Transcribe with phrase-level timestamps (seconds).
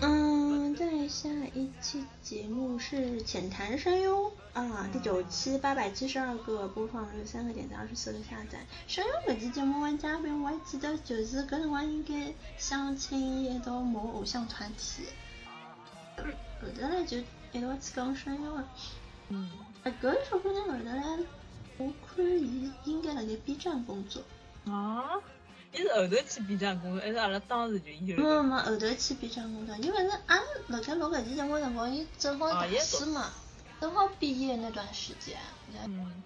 [0.00, 8.64] 嗯，在下一期节目是浅谈声优啊，第九期八百七十二个播放率，三个点赞，二十四个下载。
[8.86, 15.06] 声优搿期节目的嘉宾我还记得，就是搿辰光应该相亲一道某偶像团体，
[16.16, 16.22] 后
[16.80, 17.18] 头来就
[17.50, 18.68] 一道去讲声优了。
[19.30, 19.50] 嗯，
[19.82, 21.18] 啊，搿小姑娘后头来，
[21.78, 24.22] 我看伊应该辣盖 B 站工作。
[24.66, 25.20] 啊，
[25.74, 33.30] 伊是后头去 B 站工作，还是阿拉当时就伊就没没，后头去 B 站工作，因为是俺辣盖录搿期节目辰光，伊正好大四嘛，
[33.80, 35.36] 正好毕业那段时间。
[35.84, 36.22] 嗯，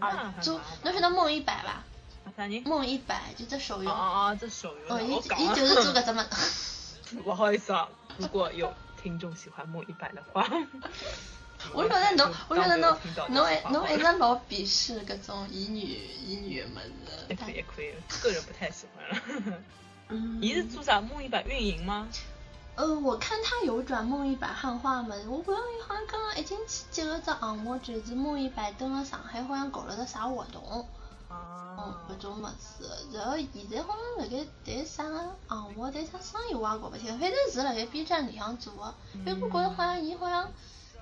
[0.00, 1.82] 啊，做侬晓得梦一百伐？
[2.36, 2.62] 啥人？
[2.62, 5.12] 梦一百就这手哦游，哦哦，这手游哦，伊
[5.44, 6.24] 伊就是做搿只么。
[7.22, 10.48] 不好意思啊，如果有听众喜欢梦一百的话，
[11.72, 12.96] 我晓得侬，我晓得侬
[13.28, 16.68] 侬一这句话侬一直老鄙视搿种乙女乙女的。
[16.68, 16.80] 么
[17.28, 19.58] 也子可以也可以，个人不太喜欢了。
[20.08, 22.06] 嗯，你是做啥梦一百运营吗？
[22.76, 30.86] 呃，我看他有转梦一百汉化嘛，我觉着伊好像刚刚已经去接了只项目，就是梦一百登了上海，好像搞了个啥活动。
[31.30, 35.18] 嗯，啊，搿种物事，然后现在好像辣盖谈啥个
[35.48, 40.50] 项目，谈啥生意我也搞勿清，反正是辣盖 B 站里向做个，但我觉着好像伊好像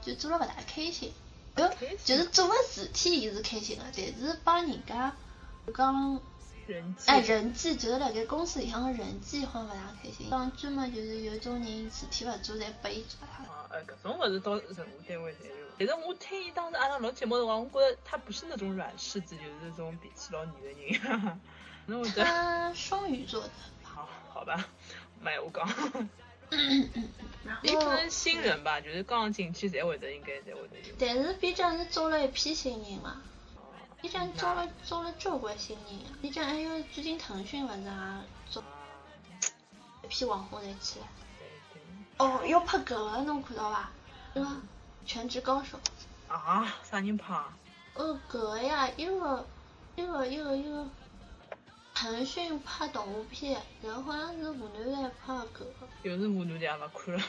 [0.02, 1.12] 就做了勿大开心，
[1.54, 1.70] 呃，
[2.04, 5.14] 就是做个事体伊是开心个，但是帮人家
[5.66, 6.20] 就讲，
[7.06, 13.48] 哎人际就是辣盖公司里向个人际好像勿大开心，讲专门就是有种人事体勿做，侪拨伊做了。
[13.52, 14.74] 啊，哎，搿种物事到任何
[15.08, 15.62] 单位侪有。
[15.78, 21.40] 但是我听伊当时阿拉录节目的辰光，我觉着他不是那种软柿子，就是那种脾气老女的人。
[21.86, 23.50] 那我觉得，他双鱼座的，
[23.82, 24.66] 好好吧，
[25.20, 25.66] 没有讲。
[27.44, 30.94] 然伊可能新人吧，就是刚进去侪会得，应该侪会得。
[30.98, 33.22] 但是 B 站是招了一批新人嘛。
[33.56, 33.62] 哦
[34.00, 37.90] B 站招了招了交关新人啊！B 站还有最近腾讯勿是也
[38.50, 38.62] 招
[40.02, 41.06] 一批网红侪起来。
[42.18, 43.90] 哦，要拍搿个侬看到伐？
[44.34, 44.50] 对伐？
[45.06, 45.78] 全职高手。
[46.28, 47.56] 啊，啥人拍啊？
[47.94, 49.46] 哦，搿个呀，一个
[49.94, 50.86] 一个一个一个
[51.94, 55.81] 腾讯拍动画片，然后好像是湖南台拍搿个。
[56.02, 57.22] 又是湖南台也勿看了。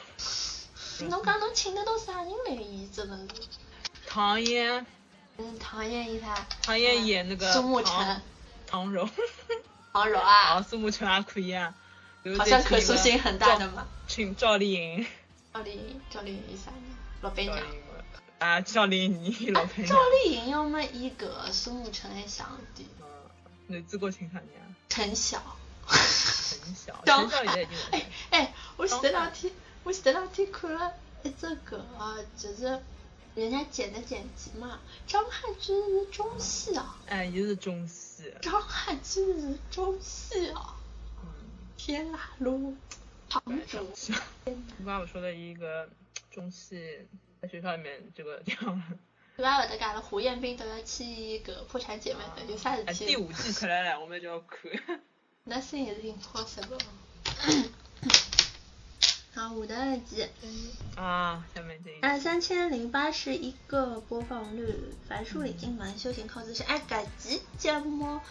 [1.09, 3.17] 侬讲侬请得到啥人来演这个？
[4.07, 4.85] 唐嫣，
[5.37, 6.47] 嗯，唐嫣演啥？
[6.61, 8.21] 唐嫣演那个苏沐橙。
[8.67, 9.09] 唐柔。
[9.91, 11.73] 唐柔啊， 啊，苏沐橙也可以啊。
[12.37, 13.87] 好像可塑性很大的嘛。
[14.07, 15.05] 请赵丽颖。
[15.53, 16.95] 赵丽颖，赵丽颖演啥呢？
[17.21, 17.57] 老板娘
[18.39, 19.95] 啊，赵丽颖老板赵。
[20.23, 23.05] 丽颖要么演个苏沐橙还想点，嗯，
[23.67, 24.65] 男主角请啥人啊？
[24.89, 25.41] 陈晓。
[26.63, 29.53] 陈晓，张陈晓现在已经哎哎，我前头两天，
[29.83, 30.93] 我前头两天看了
[31.23, 32.81] 一只搿个，就是
[33.35, 36.97] 人家剪的剪辑嘛，张翰居然是中戏啊！
[37.07, 38.33] 哎，也是中戏。
[38.41, 40.75] 张翰居然是中戏啊！
[41.21, 41.27] 嗯，
[41.75, 42.75] 天啦噜，
[43.27, 44.13] 堂主，是。
[44.45, 44.51] 我
[44.85, 45.89] 刚刚我说的一个
[46.29, 47.07] 中戏
[47.41, 48.83] 在学校里面这个这样，
[49.35, 49.57] 对吧？
[49.57, 53.07] 我的讲了，胡彦斌都要去一个破产姐妹的，有啥事哎，体？
[53.07, 54.71] 第五季出来了，我们就要看。
[55.45, 56.79] 那是也是 impossible。
[59.35, 60.25] 好，我的二集，
[60.95, 64.73] 啊，下面这一啊三千零八十一个播放率，
[65.09, 66.65] 樊树领进门，修行靠自身。
[66.67, 68.21] 哎，搿集节目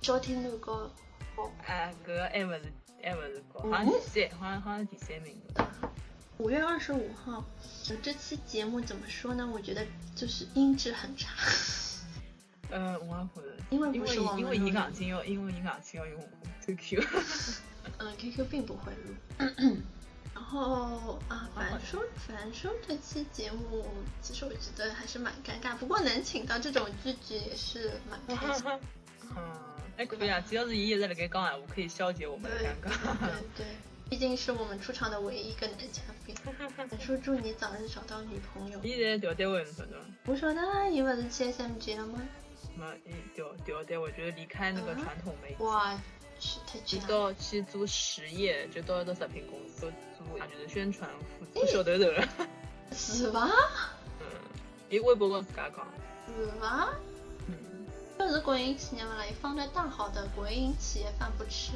[0.00, 0.90] 收听率高，
[1.36, 2.72] 高哎，搿个还勿是
[3.02, 5.36] 还勿是高，好像第三，好像好像第三名。
[6.38, 7.44] 五月二十五号，
[7.90, 9.46] 我这期节目怎么说呢？
[9.52, 11.28] 我觉得就是音质很差。
[12.72, 16.20] 呃，我也觉得，因为因为因为录的伊硬劲要因为伊硬劲要用
[16.66, 17.04] QQ。
[17.98, 19.76] 嗯，QQ 并不会录。
[20.34, 23.84] 然后啊，樊叔，樊叔这期节目，
[24.20, 28.64] 其实我觉得还是蛮尴尬，不过能请到这种剧剧也是蛮开心。
[29.36, 29.36] 嗯，
[29.96, 33.18] 还可以啊，只要是伊一直辣盖讲闲话，可以消解我们的尴尬。
[33.20, 33.66] 对对，
[34.08, 36.34] 毕竟是我们出场的唯一一个男嘉宾。
[36.76, 38.80] 樊叔，祝你早日找到女朋友。
[38.82, 40.06] 伊现在调单位侬晓得伐？
[40.26, 42.20] 我说呢，伊不是去 SMG 了吗？
[42.74, 42.92] 什么？
[43.04, 45.98] 伊调调单位就是离开那个传统媒体，哇
[46.84, 46.98] 去。
[47.06, 51.08] 到去做实业，就到一个食品公司做就是宣传
[51.38, 52.28] 负责小头头了。
[52.92, 53.48] 是吧？
[54.20, 54.26] 嗯，
[54.90, 55.86] 伊微博跟自家讲，
[56.36, 56.88] 是吧？
[57.46, 57.86] 嗯，
[58.18, 61.72] 这是国营企业嘛了，放在大好的国营企业饭不吃。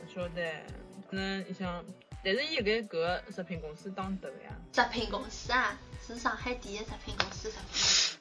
[0.00, 0.62] 不晓得，
[1.08, 1.84] 可能你想，
[2.24, 8.11] 但是伊搿个食品公司当头呀，食品公司啊，是上海第一食品公司，食品公司。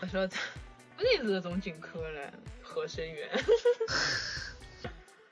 [0.00, 0.36] 不晓得，
[0.96, 2.30] 不定是搿种进口唻，
[2.62, 3.28] 合生元。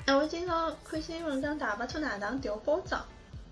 [0.06, 3.04] 哎，我今朝看新闻讲大白兔奶糖调包装，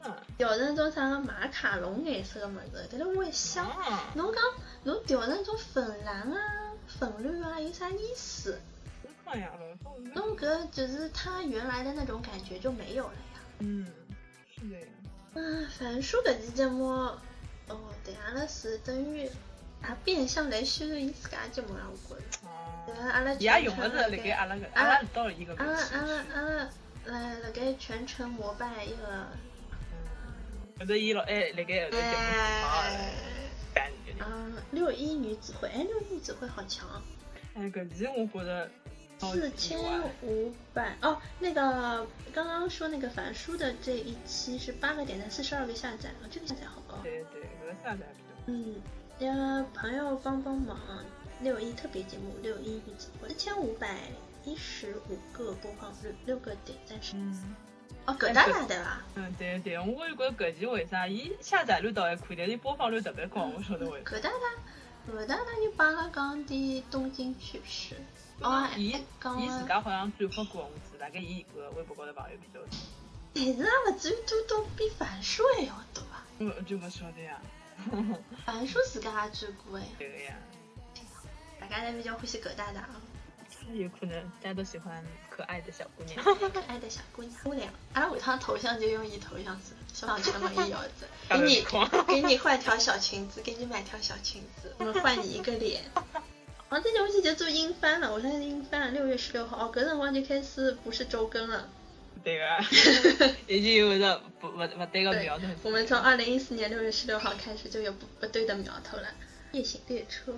[0.03, 4.43] 嗯，调成种啥个马卡龙颜色个么子，但是我一想，啊，侬讲
[4.85, 8.59] 侬调成种粉蓝啊、粉绿啊，有啥意思？
[9.25, 13.41] 好呀，老凤弄个就是它原来的那种感觉就没有了呀。
[13.59, 13.87] 嗯，
[14.53, 14.87] 是的呀。
[15.35, 16.89] 嗯，樊叔搿期节目，
[17.69, 19.31] 哦，对，阿拉是等于
[19.83, 22.39] 也变相来宣传伊自家节目了，我觉着。
[23.13, 25.73] 阿拉也用的是辣盖阿拉个，阿拉到了一个阿拉。
[25.73, 26.71] 阿拉阿拉
[27.07, 29.27] 来辣盖全程膜拜一个，
[30.79, 32.03] 后头伊老哎辣盖后头节
[34.19, 34.27] 目
[34.73, 36.87] 六一女子会，哎，六一女子会好强，
[37.55, 38.71] 哎，搿期我觉着
[39.19, 39.79] 四千
[40.23, 46.99] 五百哦，那个刚刚说那个凡书的这一期是八个点赞，四十二个下载，哦，这个下载好高。
[47.03, 48.35] 对对，搿个下载比较。
[48.47, 48.75] 嗯，
[49.21, 50.79] 呃，朋友帮帮忙，
[51.43, 53.99] 六一特别节目，六一女子会，四千五百
[54.45, 57.13] 一十五个播放率，六个点赞是。
[57.17, 57.55] 嗯。
[58.07, 59.03] 哦，搿大大对伐？
[59.17, 64.11] 嗯，对对，我就觉着搿期为啥伊下载率倒还可以，但是伊播放率特别高，我晓得为啥。
[64.11, 67.97] 搿大大，搿大大就帮阿拉讲的东京趣事。
[68.41, 72.69] 哦，伊伊自，家好像转发过，我知大概伊搿微博高头朋友比较多。
[73.35, 76.25] 但是也勿至于多到比樊叔还要多吧。
[76.39, 77.39] 我就勿晓得呀。
[78.45, 80.35] 樊叔自家也转过哎，对个呀，
[81.61, 83.01] 大家侪比较欢喜搿大大啊。
[83.73, 86.25] 有可能大家都喜欢可爱的小姑娘。
[86.25, 91.65] 可 爱的小姑娘，姑娘，阿拉下趟头像就用伊头像子，上去嘛伊要子， 给你
[92.09, 95.83] 给你换条小裙子，给你买条小裙子，我们换你一个脸。
[96.69, 101.69] 哦，这游戏就做英翻了，我现在英翻了，六月十六号，哦，搿辰光就开始不是周更了。
[102.23, 102.45] 对个，
[103.47, 105.47] 已经有着不不不对个苗头。
[105.63, 109.09] 我们从二零一四年六月十六号开始就有不不对的苗头了。
[109.53, 110.33] 夜行列车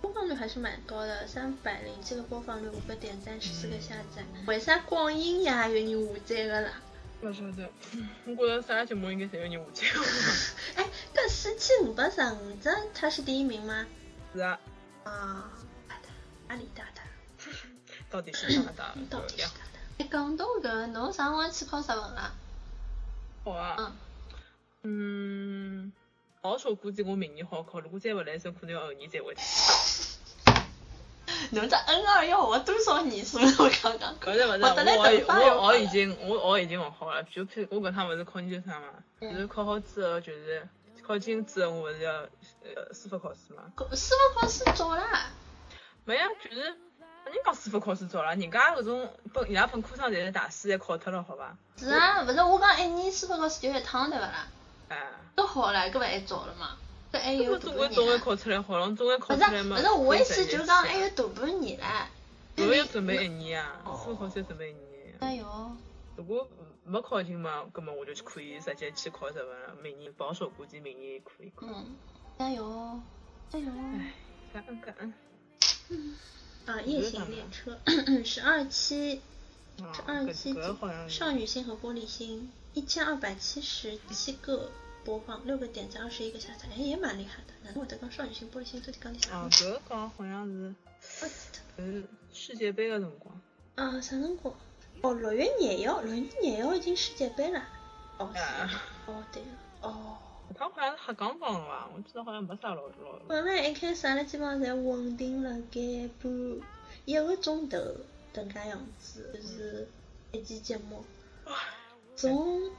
[0.00, 4.22] 播放率还是蛮高的，三百零七个播放率，五个点赞，十四个下载。
[4.46, 6.72] 为啥光阴呀有人下载个啦？
[7.22, 7.70] 勿晓得，
[8.26, 10.04] 我觉着啥节目应该侪有人下载过。
[10.82, 13.86] 哎，搿四千五百十五只，他是第一名吗？
[14.34, 14.58] 是啊，
[15.04, 15.50] 啊，
[15.88, 16.08] 大大，
[16.48, 17.02] 阿里大大，
[18.10, 18.94] 到底是哪大？
[19.08, 19.73] 到底是大大。
[19.98, 22.32] 哎，讲到搿，侬啥辰光去考日文啦？
[23.44, 23.76] 我啊。
[23.78, 23.92] 嗯，
[24.82, 25.92] 嗯，
[26.40, 29.34] 保守估计我明年好考，如果再勿来手，可 能要后年才会。
[31.50, 33.44] 侬这 N 二要学多少年数了？
[33.58, 38.88] 我刚刚勿是勿是，我我我我已经我我已经学好了，就譬如我搿趟勿是考研究生嘛，
[39.20, 40.66] 嗯就是考好之后就是
[41.06, 43.62] 考进之后我勿是要呃司法考试嘛，
[43.94, 45.30] 司法考试早啦。
[46.04, 46.76] 没呀，就是
[47.34, 51.56] 人讲司法考试早了，人家搿种本伊拉本科生侪是大四侪考脱了，好伐？
[51.76, 54.46] 是啊，勿是我讲一年司法考试就一趟对勿啦？
[54.88, 56.76] 哎，都好了，搿勿还早了嘛？
[57.12, 58.18] 搿还有总归总归。
[58.18, 59.76] 考出来好了，总归考出来嘛。
[59.76, 61.84] 勿是，我意思就是讲还哎有大半年唻。
[62.56, 65.14] 我要准备一年啊，哦司法考试要准备一年呀。
[65.20, 65.76] 加油！
[66.16, 66.48] 如果
[66.84, 69.74] 没考进嘛，葛么我就可以直接去考日文了。
[69.82, 71.66] 明年保守估计明年可以考。
[71.68, 71.96] 嗯，
[72.38, 73.00] 加油！
[73.50, 73.66] 加油！
[73.98, 74.12] 哎，
[74.52, 75.12] 感恩感恩。
[76.66, 77.78] 啊，夜行列车
[78.24, 79.20] 十二期，
[79.82, 80.54] 啊十二期
[81.08, 84.70] 少女心和玻璃心，一千二百七十七个
[85.04, 87.52] 播放，六个点赞，二十一个下载，哎，也蛮厉害的。
[87.62, 89.64] 难怪我在讲少女心、玻璃心到底讲的啥啊，物事？
[89.64, 90.74] 搿讲好像是
[91.20, 91.84] 我记得。
[91.84, 93.40] 是世界杯的辰光。
[93.74, 94.54] 啊，啥辰光？
[95.02, 97.62] 哦，六月廿一号，六月廿一号已经世界杯了。
[98.16, 98.40] 哦，是。
[99.10, 99.48] 哦，对了。
[99.82, 100.16] 哦。
[100.56, 101.88] 他好像是黑钢帮的伐？
[101.94, 103.18] 我记得好像没啥老老。
[103.26, 106.32] 本来一开始阿拉基本上侪稳定了该半
[107.04, 107.78] 一个钟头
[108.34, 109.88] 迭介样子，就是
[110.32, 111.04] 一期节目。
[112.16, 112.70] 从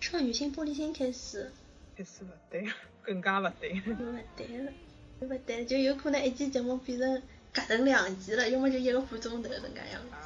[0.00, 1.50] 少女心、玻璃心开始，
[1.96, 2.66] 开始勿对，
[3.02, 3.80] 更加勿对。
[3.80, 4.72] 就勿对了，
[5.20, 7.22] 就勿对了，就有可能一期节目变成
[7.52, 10.16] 隔成两集了，要么就一个半钟头迭介样子。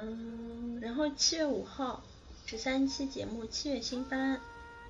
[0.00, 2.02] 嗯，然后七月五号
[2.46, 4.40] 十三期节目，七月新番，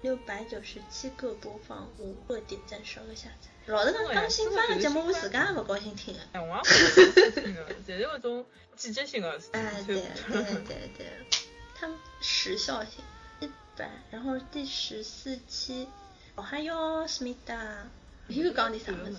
[0.03, 3.49] 六百九十七个播放，五个点赞，十二个下载。
[3.67, 6.21] 老实讲，讲新番的节目，我自家也勿高兴听的。
[6.33, 6.63] 哎，我也勿高
[7.43, 9.41] 兴个，侪是搿种季节性的。
[9.53, 11.07] 哎，对对对对，
[11.75, 13.05] 他们时效性
[13.41, 15.89] 一百，然后第十四期，
[16.37, 17.89] 哦还有思密达，
[18.29, 19.17] 又讲点啥物事？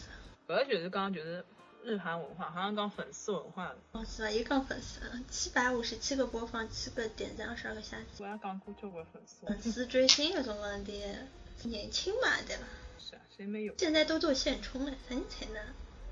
[0.47, 1.43] 搿就是讲就是
[1.87, 3.77] 日韩文化，好像讲粉丝文化的。
[3.93, 4.29] 哦是吧？
[4.29, 8.03] 又讲粉丝，七百五十七个播放，七个点赞，二十二个下载。
[8.19, 9.45] 我也讲过交关粉丝。
[9.47, 11.01] 粉丝追星搿种问题，
[11.63, 12.63] 年轻嘛对吧？
[12.99, 13.73] 是啊，谁没有？
[13.77, 15.61] 现在都做现充了，啥人才呢？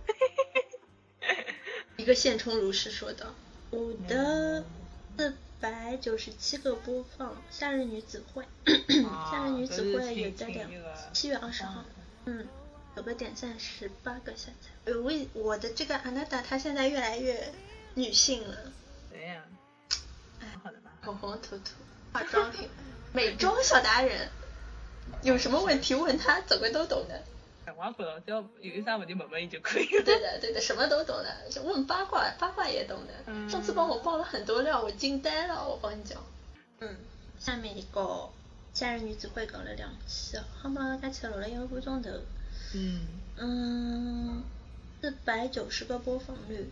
[1.97, 3.33] 一个现充如是说道。
[3.71, 4.63] 我的
[5.17, 8.45] 四百九十七个播放，《夏日女子会》，
[9.31, 10.69] 夏日女子会有的两，
[11.11, 11.83] 七月二十号，
[12.25, 12.47] 嗯，
[12.95, 14.69] 有个点赞十八个下载。
[14.85, 17.51] 呃，为我的这个阿娜达，她现在越来越
[17.93, 18.55] 女性了。
[19.11, 19.43] 对呀。
[20.41, 20.91] 哎，好的吧。
[21.03, 21.71] 红红涂涂，
[22.13, 22.69] 化妆品，
[23.13, 24.29] 美妆小达人，
[25.21, 27.23] 有什么问题问她，怎么都懂的。
[27.77, 30.03] 我也不知道，只要有啥问题问问伊就可以了。
[30.03, 33.49] 对的，对的，什么都懂的，就问八卦，八卦也懂的。
[33.49, 36.23] 上次帮我爆了很多料，我惊呆了，我帮你讲。
[36.79, 36.95] 嗯，
[37.39, 38.29] 下面一个
[38.73, 42.09] 夏日女子会搞了两期，好嘛，加起来录了一个半钟头。
[42.75, 43.07] 嗯。
[43.37, 44.43] 嗯，
[45.01, 46.69] 四百九十个播放率，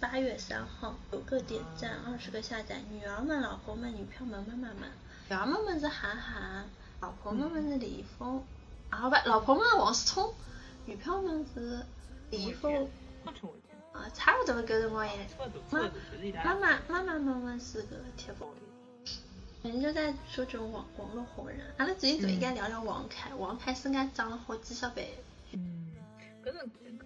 [0.00, 2.82] 八月三号九个点赞，二十个下载。
[2.90, 4.90] 女儿们、老婆们、女票们、妈妈们，
[5.28, 6.66] 女儿们们是韩寒，
[7.00, 8.42] 老婆们们是李易峰。
[8.90, 10.34] 啊不，老婆们王思聪，
[10.84, 11.84] 女票们是
[12.30, 12.88] 李易峰，
[13.92, 15.28] 啊差不多搿辰光也，
[16.44, 18.32] 妈妈妈妈妈妈是个铁
[19.62, 19.70] 宝。
[19.70, 25.14] 人就在说这种网网络红人，阿拉最近就应该聊聊王凯，王凯是俺涨了好几十倍。
[25.52, 25.92] 嗯，
[26.44, 26.58] 搿是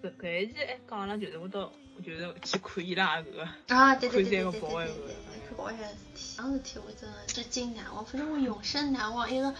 [0.02, 5.16] 搿搿一期还讲了就是我到，我觉得去看伊拉个，啊对对对对对对对，
[5.48, 5.76] 看宝事
[6.14, 9.54] 体，当事体我真的至今难忘，反正我永生难忘一个。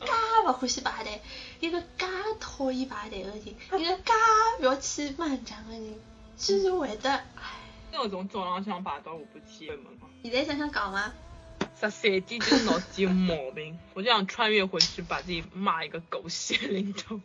[0.00, 0.06] 介
[0.46, 1.20] 勿欢喜排队，
[1.60, 2.06] 一个介
[2.40, 4.12] 讨厌排队的人，一个介
[4.58, 5.94] 不要去漫展的人，
[6.38, 7.60] 居然会得，唉。
[7.92, 9.92] 那种早浪向排到下半
[10.22, 11.12] 天现在想想讲吗？
[11.80, 17.20] 十三点就是脑子有毛病，我就想穿越回去把自己骂一个狗血淋头。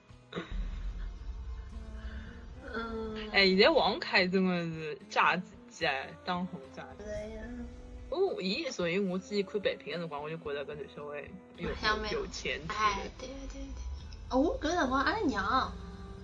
[2.74, 3.30] 嗯。
[3.32, 7.04] 哎，现在王凯真的是炸子鸡哎，当红炸子。
[8.10, 11.24] 哦，伊所以我自己看北平的辰光，我就觉得搿男小孩
[11.58, 11.70] 有
[12.18, 12.74] 有前途。
[12.74, 13.62] 哎，对对对。
[14.30, 15.74] 哦，我搿辰光阿拉娘，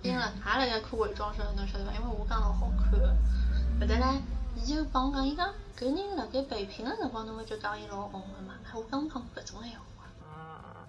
[0.02, 1.92] 因了，也辣盖看伪装生，侬晓得伐？
[1.92, 2.92] 因为我讲老好看。
[2.92, 4.22] 后头呢，
[4.56, 8.54] 伊就帮我讲，伊讲搿人辣盖北平的辰光，侬勿就讲伊老红的嘛？
[8.74, 10.06] 我刚讲搿种闲话。
[10.24, 10.86] 啊，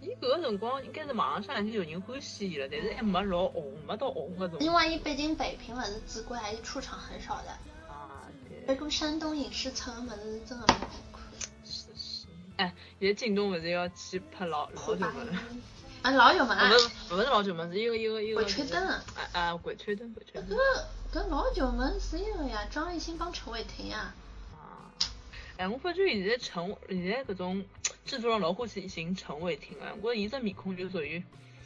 [0.00, 4.60] 伊搿个辰光应该是网上已经有人欢喜伊了，但是还没老红，没到红搿种。
[4.60, 7.50] 因为伊毕竟北平勿是只还是出场很少的。
[7.88, 11.22] 啊，对那个山东影视城么子真的蛮好看。
[11.64, 12.26] 是是。
[12.56, 15.38] 哎，现在京东勿是要去拍老老九门？
[16.02, 16.70] 啊，老久门啊！
[16.70, 18.36] 不是不是老久门，是一个一个一个。
[18.36, 18.86] 鬼吹灯。
[18.86, 19.56] 啊啊！
[19.56, 20.56] 鬼吹灯，鬼吹灯。
[20.56, 20.56] 搿
[21.12, 24.14] 搿老九门是一个呀，张艺兴帮陈伟霆啊。
[24.52, 24.92] 啊。
[25.56, 27.64] 哎，我发觉现在陈现在搿种
[28.04, 31.22] 制作人老欢喜寻陈伟霆啊，我伊只面孔就属于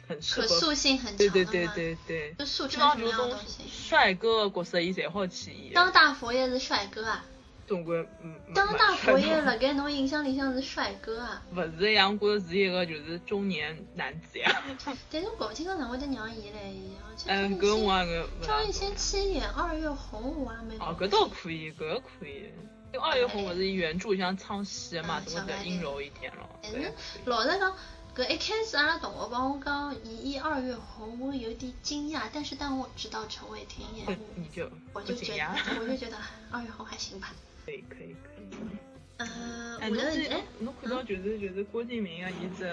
[0.07, 0.15] 很。
[0.17, 3.63] 可塑性很强对对对对对，就塑成什么样东西？
[3.69, 5.73] 帅哥角色伊侪好去演。
[5.73, 7.25] 当大佛爷是帅哥啊？
[7.67, 8.35] 中国嗯。
[8.53, 11.41] 当大佛爷辣盖侬印象里向是帅哥啊？
[11.55, 14.63] 勿是呀，我觉着是一个就是中年男子呀。
[15.11, 16.81] 但是我搞不清楚哪会得让伊来演。
[17.27, 18.27] 嗯，搿我那个。
[18.41, 20.75] 张艺兴去演二月红，我还没。
[20.77, 22.51] 哦，搿倒可以，搿可以。
[22.93, 26.47] 因为二月红勿是原著像唱戏嘛，怎么得阴柔一点咯？
[26.61, 26.93] 但是
[27.25, 27.75] 老实讲。
[28.15, 32.21] 搿一开始阿拉同学帮我讲，伊演二月红，我有点惊讶。
[32.31, 35.43] 但是当我知道陈伟霆演，你就我就觉得，
[35.81, 36.17] 我就觉得
[36.51, 37.33] 二月红还行吧。
[37.65, 38.77] 可以可以可以。
[39.17, 42.69] 呃，我觉得哎，侬看到就是就是郭敬明啊，一只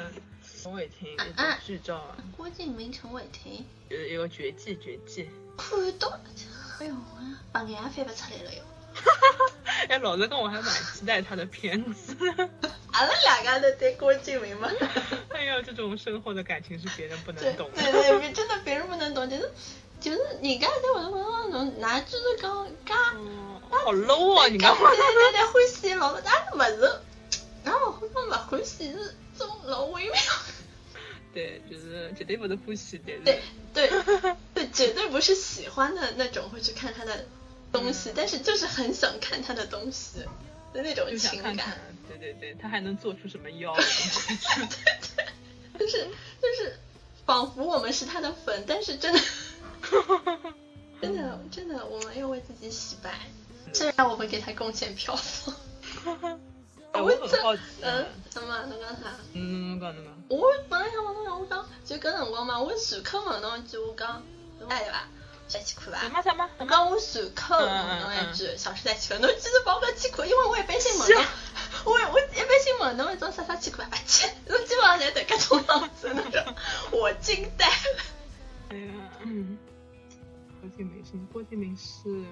[0.62, 2.16] 陈伟霆啊剧照啊。
[2.36, 3.64] 郭敬明、陈伟霆。
[3.88, 5.28] 就是一个绝技绝技。
[5.56, 6.18] 看到，
[6.80, 6.94] 哎呦，
[7.52, 8.62] 白眼翻不出来了哟。
[8.92, 9.86] 哈哈哈！
[9.88, 12.16] 哎，老实讲，我还蛮期待他的片子。
[12.92, 14.68] 俺们两个都对郭敬明吗？
[15.30, 17.82] 哎呀，这种深厚的感情是别人不能懂的。
[17.82, 19.48] 对对，真的别人不能懂，就是
[20.00, 22.94] 就是你刚才我都问侬，哪就是讲嘎，
[23.68, 24.48] 好 low 啊！
[24.48, 24.76] 你讲。
[24.76, 27.00] 对对对，欢喜老但是不是，
[27.64, 30.14] 然后我不欢喜是种老微妙。
[31.32, 33.12] 对，就是绝对不是欢喜的。
[33.24, 33.40] 对
[33.74, 33.88] 对
[34.54, 37.26] 对，绝对不是喜欢的那种会去看他的
[37.70, 40.20] 东西，但是就是很想看他的东西
[40.72, 41.78] 的那种情感。
[42.08, 43.72] 对对对，他还能做出什么妖？
[43.76, 43.84] 对
[45.78, 46.04] 对，就是
[46.42, 46.78] 就是，
[47.24, 49.20] 仿佛我们是他的粉，但是真的，
[51.00, 53.10] 真的真的，我们要为自己洗白，
[53.72, 55.54] 虽然我会给他贡献票房。
[56.92, 58.58] 我很好奇，嗯，什么？
[58.66, 59.14] 侬讲啥？
[59.32, 60.12] 嗯，侬讲侬讲。
[60.28, 64.22] 我本来想问侬讲，我讲就搿辰光嘛，我随口问侬一句，我讲，
[64.68, 65.04] 哎对伐？
[65.48, 65.98] 再去看吧。
[66.02, 66.48] 什么什么？
[66.58, 71.24] 我讲我随口问侬一句，小时代去看，侬记得帮我去看，因为我一般性问侬。
[71.84, 76.54] 我我一般性问侬一种啥啥去看，而且侬基本上侪得搿种样子那种，
[76.92, 78.02] 我惊呆了。
[78.70, 78.92] 哎呀，
[80.60, 82.24] 郭敬明是郭敬明是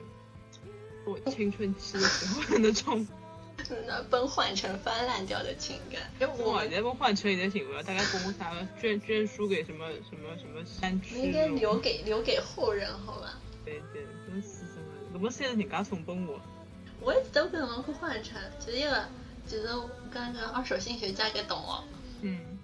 [1.07, 3.07] 我青春期的时候的那种，
[3.87, 6.03] 那崩换成翻烂掉的情感。
[6.37, 8.69] 我现在崩坏成一点情况，大概崩啥了？
[8.81, 11.17] 捐捐书给什么什么什么山区？
[11.19, 13.39] 应该留给留给后人，好吧？
[13.65, 15.13] 对对，真是什么？
[15.13, 16.39] 怎么现在人家送崩我？
[17.01, 19.09] 我也记得我搿辰光看幻城，就是一个
[19.47, 19.69] 就是
[20.11, 21.85] 刚刚二手性学家个同学，
[22.23, 22.58] 嗯，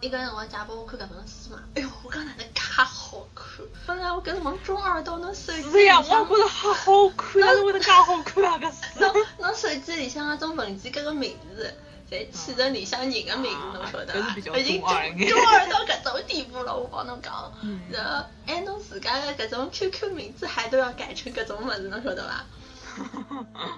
[0.00, 3.46] 一个辰光借拨我看搿本书嘛，哎哟，我讲哪能介好看！
[3.86, 8.58] 本来我搿辰光中二到侬手机是呀，我也觉得好好看，哪能会得介好看啊？
[8.58, 11.72] 搿书，侬侬手机里向那种文件搿个名字。
[12.10, 14.36] 侪起着里向人个名字，侬晓得伐？
[14.58, 14.90] 已经中
[15.28, 17.52] 中二到搿种地步了，我帮侬讲。
[17.88, 22.44] 然后，哎，侬自家的搿种 QQ 名字还都要改成搿种物事， 侬晓得伐？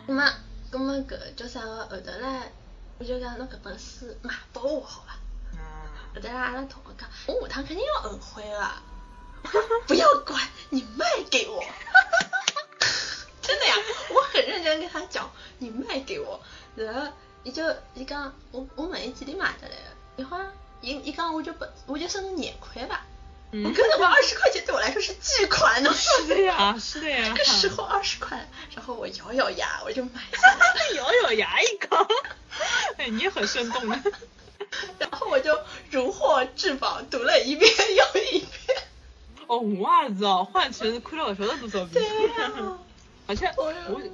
[0.07, 0.33] 那么，
[0.73, 1.77] 那么搿叫啥个？
[1.85, 2.41] 后头唻，
[2.99, 5.13] 我就讲侬搿本书卖拨我好伐？
[6.15, 8.83] 后头唻，阿拉同学讲，我五趟肯定要后悔了。
[9.87, 10.41] 不要管，
[10.71, 11.65] 你卖给我。
[13.43, 13.75] 真的呀，
[14.11, 16.41] 我很认真跟他讲，你卖给我，
[16.77, 17.13] 然后。
[17.45, 17.61] 伊就
[17.95, 20.49] 伊讲我我问伊几钿买的来的，一会儿
[20.81, 23.05] 伊伊讲我就不我就收侬年款吧，
[23.51, 25.91] 我跟你说二十块钱对我来说是巨款呢。
[25.99, 27.25] 是的呀，是的呀。
[27.31, 30.95] 那个时候二十块，然后我咬咬牙我就买下了。
[30.95, 32.07] 咬咬牙一个，
[32.99, 34.01] 哎，你也很生动呢。
[34.99, 35.59] 然后我就
[35.91, 38.49] 如获至宝，读了一遍又一遍。
[39.47, 42.05] 哦，我也是哦，换成看了勿晓得多少遍。
[42.05, 42.65] 对
[43.29, 43.65] 而且我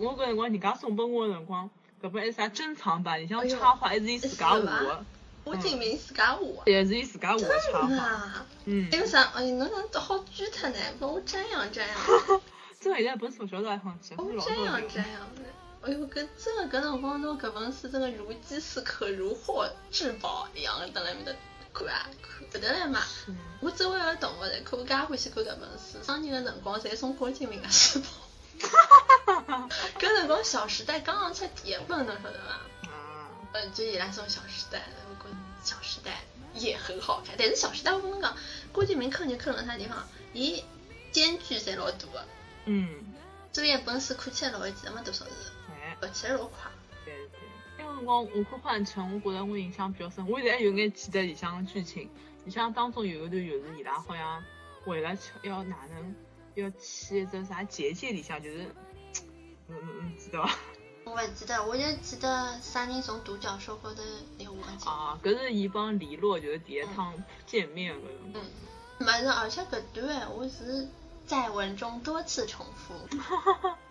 [0.00, 1.70] 我搿辰光人家送拨我个辰光。
[2.00, 3.20] 搿本还是啥珍藏版？
[3.20, 5.04] 里向插画还是伊自家画的，
[5.42, 8.46] 郭敬明自家画，也是伊自家画的插画。
[8.66, 8.88] 嗯。
[8.92, 9.22] 还有啥？
[9.34, 10.76] 哎，侬能好具特呢？
[11.00, 12.40] 帮我瞻仰瞻仰。
[12.80, 15.42] 这个现在本书晓得还好记，我瞻仰瞻仰的。
[15.88, 21.32] 哎呦，搿真个搿辰光侬搿本书真个如饥似渴，如获至宝一样的，等辣面搭
[21.72, 23.00] 看啊看，不得了嘛！
[23.60, 28.06] 我周围个同学侪看，我介欢喜看搿本书，生日个辰光侪送郭敬明个书包。
[28.68, 28.78] 哈
[29.24, 29.68] 哈哈！
[29.98, 32.60] 搿辰光《小时代》刚刚出第一本，侬晓得伐？
[33.54, 35.30] 嗯，就伊拉送《小时代》，我觉
[35.64, 36.22] 《小时代》
[36.60, 37.34] 也很好看。
[37.38, 38.36] 但是《小时代》我跟侬讲，
[38.72, 40.06] 郭敬明坑就坑了啥地方？
[40.34, 40.62] 伊
[41.12, 42.24] 间距侪老大个。
[42.66, 43.14] 嗯。
[43.50, 45.32] 所以一本书看起来老一记，没多少字，
[46.00, 46.70] 读起来老快。
[47.04, 47.40] 对对。
[47.78, 52.10] 那辰光我看《幻城》，我觉得我印象比较深，我现在有眼记得里向的剧情。
[52.44, 54.42] 你像当中有一段就是伊拉好像
[54.86, 56.14] 为了要哪能。
[56.54, 58.64] 要去一只啥结界里向，就是，
[59.68, 60.56] 嗯嗯嗯，记得吧？
[61.04, 64.02] 我不记得，我就记得啥人从独角兽高头
[64.38, 64.88] 溜下去。
[64.88, 67.14] 啊，搿是伊帮李洛就是第一趟
[67.46, 68.10] 见面搿种。
[68.34, 68.44] 嗯，
[68.98, 70.88] 没是，而且搿段我是
[71.26, 72.94] 在文中多次重复。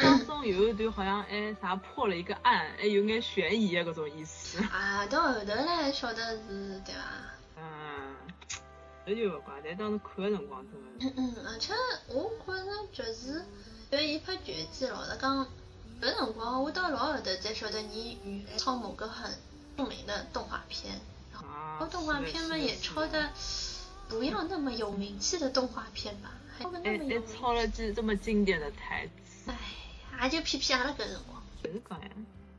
[0.00, 4.62] 当中有一段好像哎啥破了一个案，还有眼悬疑的搿种意思。
[4.72, 7.02] 啊，到后头来晓得是，对伐？
[7.58, 8.16] 嗯。
[9.06, 10.72] 这就勿怪，但当时看的辰光真
[11.12, 11.14] 的。
[11.18, 11.74] 嗯嗯，而且
[12.08, 13.44] 我觉着就是，
[13.90, 15.46] 因为伊拍绝技，老实讲，
[16.00, 19.30] 搿辰光我到老后头才晓得伊原来抄某个很
[19.76, 20.98] 著名的动画片，
[21.78, 23.30] 抄动画片嘛也抄的
[24.08, 29.12] 不要那么有名气的动画片吧，还还还抄了句这么经典的台词。
[29.46, 31.42] 哎，也就偏偏阿拉搿辰光。
[31.62, 32.08] 就是讲呀。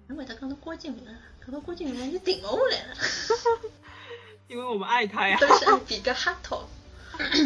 [0.07, 2.95] 侬会得讲到郭敬明了，讲到郭敬明就停勿下来了。
[4.47, 6.67] 因为我们爱他呀，都是爱比个哈头。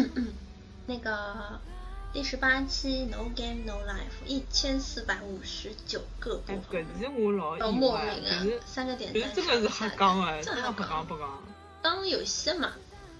[0.86, 1.60] 那个
[2.12, 11.42] 第十八期 No Game No Life 一千四百五十九个播放，搿是我老意外，就是三个点赞，这个是瞎讲哎，真的不讲不讲。
[11.80, 12.72] 当游戏嘛，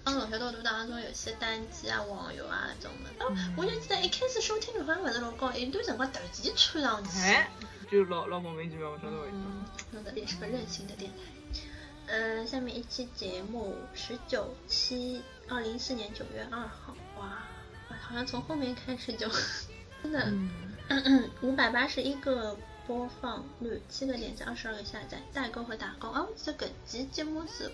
[0.04, 3.10] 当从小到大当中有些单机啊、网游啊那种的。
[3.56, 9.66] 我就记得一开始收听率好像勿是老高，一段辰光突然窜上去，就老老莫名其妙，我晓得为什么。
[9.90, 11.18] 那个也是个任性的电台。
[12.06, 17.44] 嗯，下面一期节目十九期，二零一四年九月二号，哇，
[18.00, 19.28] 好像从后面开始就
[20.02, 20.32] 真的
[21.40, 26.10] 五百八十一个播放率，七个点赞，二十二个下载，代购和打工。
[26.12, 27.70] 哦，这个期节目是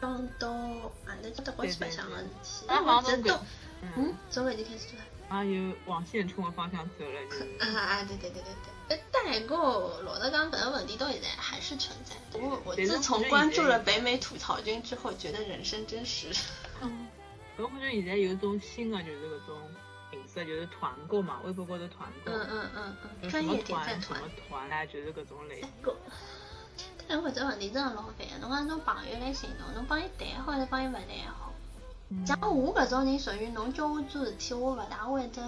[0.00, 0.48] 我放到
[1.06, 3.44] 啊，那叫到去白相的事体，我知道，
[3.82, 4.98] 嗯，从何时开始做？
[5.28, 7.20] 啊，有往现充的方向走了。
[7.60, 8.52] 啊啊，对对对对
[8.88, 9.00] 对。
[9.12, 12.16] 代购，老实讲，这个问题到现在还是存在。
[12.32, 16.28] 我我自从关注了北美吐槽君之后，觉得人生真实。
[16.80, 17.06] 嗯，
[17.58, 19.58] 我感觉现在有一种新的，就是搿种
[20.10, 22.32] 形式，就是团购嘛，微博高头团购。
[22.32, 23.30] 嗯嗯嗯嗯。
[23.30, 24.18] 专业点赞团。
[24.18, 24.86] 什么团呢？
[24.86, 25.62] 就是搿种类。
[27.10, 31.02] 但我这问题真的老烦，侬讲侬朋友来寻侬，侬帮伊谈好还是帮伊勿谈
[31.36, 31.52] 好？
[32.24, 35.42] 像我搿种人，属于侬叫我做事体，我勿大会得。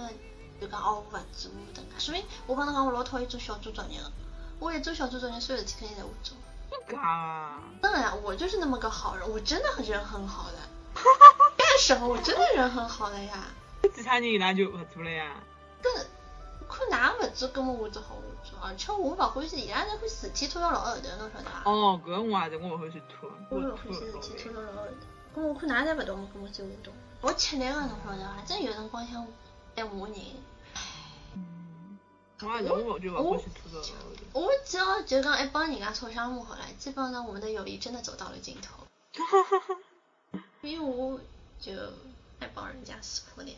[0.59, 4.11] 就讲哦，我勿做等下，所以我帮侬讲，我老讨厌做小组作业的。
[4.59, 6.35] 我一做小组作业，所有的事体肯定在我做。
[6.85, 7.61] 干啊！
[7.81, 10.57] 当然，我就是那么个好人，我真的人很好的。
[11.55, 12.09] 干什么？
[12.09, 13.45] 我真的人很好的呀。
[13.95, 15.37] 其他人伊拉就勿做了呀。
[15.81, 15.93] 跟
[16.73, 21.61] 看哪勿做，根本我做好我做，而且我勿欢喜伊拉在欢喜事体拖到老后头，侬晓得伐？
[21.65, 23.29] 哦，搿我也是，我勿欢喜拖。
[23.49, 24.93] 我勿欢喜事体拖到老后头。
[25.35, 26.93] 跟我看哪侪勿懂，跟我就勿懂。
[27.21, 28.41] 我吃力个，侬晓得伐？
[28.45, 29.25] 真有辰光想
[29.75, 30.15] 来骂人。
[32.41, 32.47] 我，
[32.83, 34.09] 我就不欢喜吐槽了。
[34.33, 38.85] 我只要就讲一帮人家吵相骂好了，基本上我们的友谊真的走到了尽头。
[40.61, 41.19] 因为我
[41.59, 41.71] 就
[42.39, 43.57] 爱帮人家撕破脸。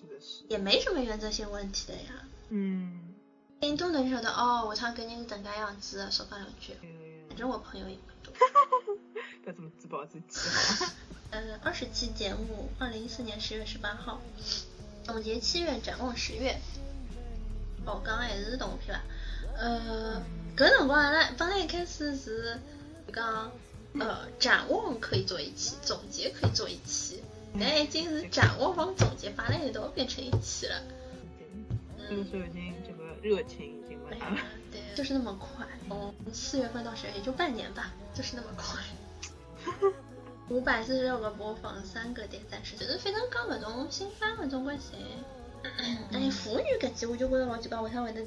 [0.00, 0.44] 啊，是的是。
[0.48, 2.24] 也没什么原则性问题的呀。
[2.48, 3.14] 嗯。
[3.60, 6.74] 你都能晓得哦，我唱歌你是怎个样子，说两句。
[7.28, 8.34] 反正我朋友也不多。
[9.42, 10.92] 不要这么自暴自弃哈。
[11.30, 14.20] 嗯，二十期节目，二零一四年十月十八号，
[15.04, 16.58] 总结七月，展望十月。
[17.84, 19.04] 哦，刚刚还是动画片了。
[19.58, 20.22] 呃，
[20.56, 22.58] 搿辰光阿拉本来一开始是
[23.12, 23.52] 讲，
[23.98, 27.22] 呃，展望可以做一期，总结可以做一期，
[27.58, 30.82] 但已经是展望和总结放在一道变成一起了。
[32.08, 34.38] 这个时候已经这个热情已经没了。
[34.70, 35.66] 对，就是那么快。
[35.88, 38.80] 从四月份到十月也就半年吧，就是那么快。
[40.48, 44.94] 五百四十六个播放，三个点赞，是就是反正讲搿种新番搿种关系。
[46.12, 48.24] 哎，腐女搿期我就觉得老奇怪，为啥会的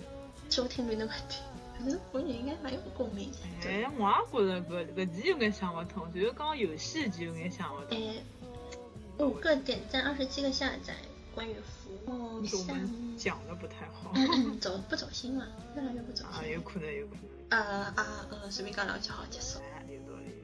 [0.49, 1.35] 收听率那么低？
[1.77, 3.29] 反正腐女应该蛮有共鸣。
[3.65, 7.97] 哎，我也觉得搿搿期有眼想不通，就是讲游戏就有眼想不通。
[7.97, 8.15] 哎，
[9.19, 10.95] 五个点赞，二十七个下载，
[11.35, 12.41] 关于服务
[13.17, 14.11] 讲的不太好。
[14.59, 15.47] 走 不走心嘛？
[15.75, 16.33] 越来越不走心。
[16.33, 17.59] 啊，有可能，有可能。
[17.59, 19.59] 啊啊呃，随便讲两句好结束。
[19.87, 20.43] 有道理。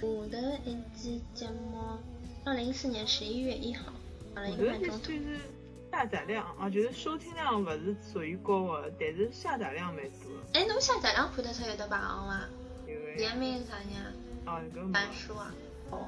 [0.00, 1.98] 我的一期节目，
[2.44, 3.92] 二零一四年十一月一号，
[4.34, 5.10] 放了一个半钟头。
[5.92, 10.30] 下载量啊，就是收听量不是属于高的，但是下载量蛮多。
[10.54, 12.48] 哎，侬下载量看得出有的排行吗？
[12.86, 13.16] 有诶。
[13.16, 14.10] 联名啥人啊？
[14.46, 15.52] 哦，板书啊。
[15.90, 16.06] 哦。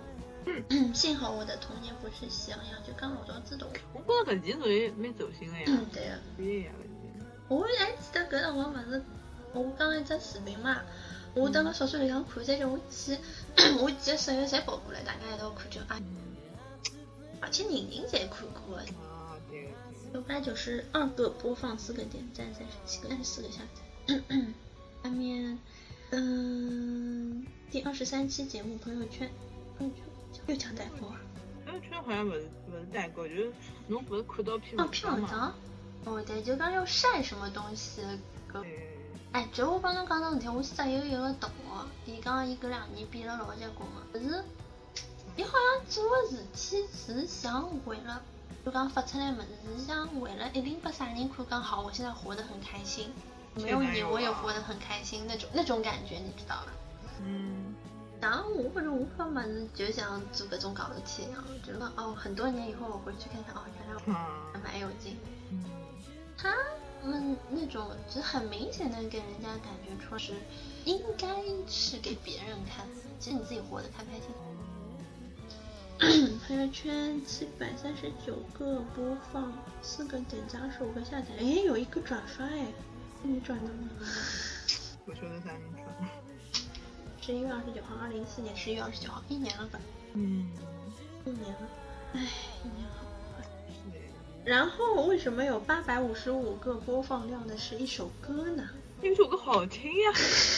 [0.95, 3.69] 幸好我的童年不是喜羊羊，就刚好多自动。
[3.93, 5.65] 我觉得搿期属于蛮走心的呀。
[5.69, 6.19] 嗯，对呀。
[6.37, 6.73] 对呀。
[7.49, 9.03] 我还记得搿辰光勿是
[9.53, 10.83] 我刚一只视频嘛，
[11.35, 13.19] 我等个小说里向看，再叫我记，
[13.81, 16.01] 我几个室友侪跑过来，大家一道看就啊，
[17.41, 18.85] 而且人人侪看过的。
[20.15, 24.15] 九百九十二个播放，四个点赞，三十七个，三十四个下载。
[25.03, 25.59] 下面，
[26.11, 29.31] 嗯，第二十三期节目朋友圈，
[29.79, 30.05] 朋友圈
[30.47, 31.21] 又讲代购啊？
[31.65, 33.53] 朋友圈好像不是不是代购，就是
[33.87, 34.91] 侬不是看到篇文
[35.27, 35.53] 章
[36.05, 38.03] 哦，对，就讲要晒什么东西。
[39.33, 44.45] 哎，就我帮侬讲桩事体，我室友有个同学，伊讲伊搿两年变了老结棍个，就是，
[45.37, 48.21] 伊好像做个事体是想为了。
[48.65, 53.11] 就讲发出来么子，是想为了一定把啥人看，刚好我现在活得很开心，
[53.55, 56.67] 没有你我也活得很开心那种那种感觉，你知道吧？
[57.25, 57.62] 嗯。
[58.23, 63.95] 然后我或者我发么子，就像做各种搞事体一样，觉得哦，很多年以后我回去看看，哦，原来
[64.55, 65.19] 我蛮有劲。
[65.51, 65.65] 嗯。
[66.39, 66.55] 他
[67.05, 70.35] 们那种就很明显的给人家感觉出是
[70.85, 72.87] 应该是给别人看，
[73.19, 74.29] 其实你自己活得开不开心。
[76.47, 82.69] 朋友圈七百三十九个播放，四个点赞，十五个下载，哎，有一个转发哎，
[83.25, 83.91] 你转的吗？
[85.07, 85.51] 我说的啥？
[85.53, 85.93] 你转？
[87.23, 89.79] 十一月二十九号，二零一四年十一月二十九号，一年了吧？
[90.15, 90.51] 嗯，
[91.25, 91.69] 一年了，
[92.15, 92.21] 哎，
[92.65, 93.47] 一年好快。
[94.45, 98.69] 然后为什么有八百五十五个播放量的是一首歌呢？
[99.03, 100.11] 因为这首歌好听呀。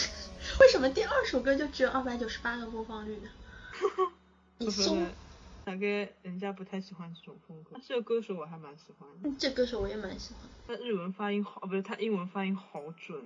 [0.59, 3.29] 为什么第二首歌就只有二百九十八个播放率呢？
[4.57, 4.96] 你搜。
[5.66, 9.31] 大概人家不太喜欢这种风格，这个歌手我还蛮喜欢的。
[9.38, 10.48] 这歌手我也蛮喜欢。
[10.66, 13.22] 他日文发音好，不是他英文发音好准。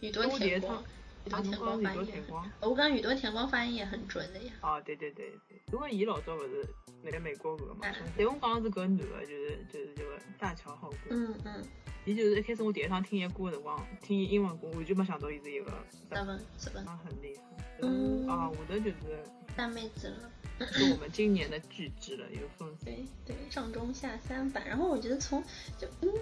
[0.00, 0.82] 宇多田光，
[1.24, 2.70] 宇多田光发音也很。
[2.70, 4.52] 我讲宇多田光发音也很准的呀。
[4.60, 6.66] 哦，对对对对，如果伊老早不是
[7.02, 10.96] 那个美国歌嘛，对我讲的是个男的，就是就是这个大乔好哥。
[11.10, 11.64] 嗯嗯。
[12.04, 15.70] 伊就是一开始我第一趟听伊歌的辰光，听伊英文歌，我就没想到伊是一个。
[16.10, 16.84] 日文，日文。
[16.84, 17.42] 他很厉害。
[17.82, 18.26] 嗯。
[18.28, 19.22] 啊，我的就是
[19.56, 20.30] 大妹子了。
[20.66, 22.84] 是我们今年的巨制了，有粉丝。
[22.84, 24.64] 对对，上中下三版。
[24.66, 25.42] 然后我觉得从
[25.78, 26.20] 就应该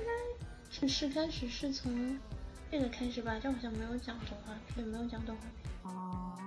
[0.71, 2.19] 正式开始是从
[2.71, 5.93] 这个开始吧，这好像没有讲动画片，没有讲动画片。
[5.93, 6.39] 哦，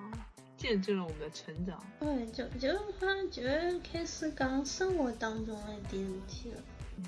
[0.55, 1.83] 见证了我们的成长。
[1.99, 3.43] 对，就就好像就
[3.81, 6.61] 开始讲生活当中的点事体了。
[6.97, 7.05] 嗯。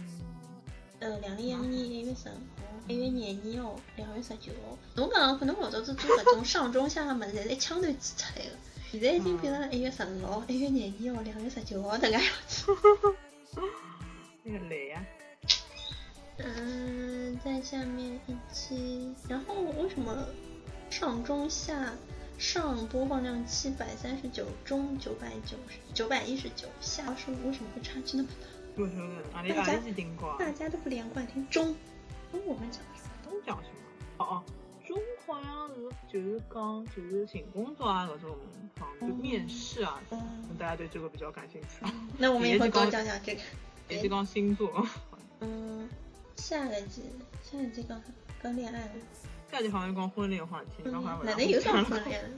[0.99, 2.35] 呃，两零一二年一月十号，
[2.87, 4.77] 一月廿二号，两月十九号。
[4.95, 8.51] 侬讲可能老早子做搿种上中下的么子，一枪头记出来了。
[8.91, 12.65] 现在已经变成了一月十五号、一月廿二号、两月十九号这个样子。
[14.43, 15.05] 那个累呀。
[16.37, 20.27] 嗯，在下面一期，然后为什么
[20.89, 21.93] 上中下
[22.37, 28.29] 上播放量七百三十九，中九百九十九百一十九，下是为什么会差距那么
[29.33, 29.41] 大？
[29.43, 29.79] 大家
[30.37, 31.75] 大家都不连贯，听中，
[32.31, 33.29] 我们讲什么？
[33.29, 33.75] 中讲什么？
[34.17, 34.43] 哦哦。
[34.85, 39.99] 中好像是就是讲就是寻工作啊，搿种面试啊，
[40.59, 41.91] 大家对这个比较感兴趣。
[42.19, 43.41] 那我们以后多讲讲这个。
[43.89, 44.87] 也是讲星座。
[45.39, 45.89] 嗯，
[46.35, 47.03] 下个季，
[47.43, 48.01] 下个季刚
[48.41, 48.91] 刚恋爱了。
[49.51, 52.29] 下季好像讲婚恋话题，嗯刚好哪能又讲婚恋了？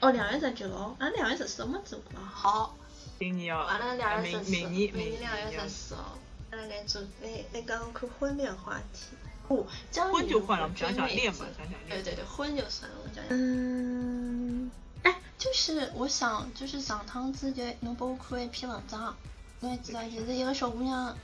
[0.00, 2.20] 哦，两月十九号，俺两月十四号没做过。
[2.20, 2.76] 好，
[3.18, 6.16] 今年要完了两月十四，明明年明年两月十四号，
[6.50, 9.16] 阿拉来做来来讲看婚恋话题。
[9.48, 12.02] 哦，江婚就换了，我们讲讲讲恋嘛，讲讲恋。
[12.02, 13.26] 对对对，婚就算了，我讲讲。
[13.30, 14.70] 嗯，
[15.02, 19.14] 哎，就是我想，就是上趟子就侬拨我看一篇文章，
[19.58, 21.16] 侬还记得，就是一个小姑娘，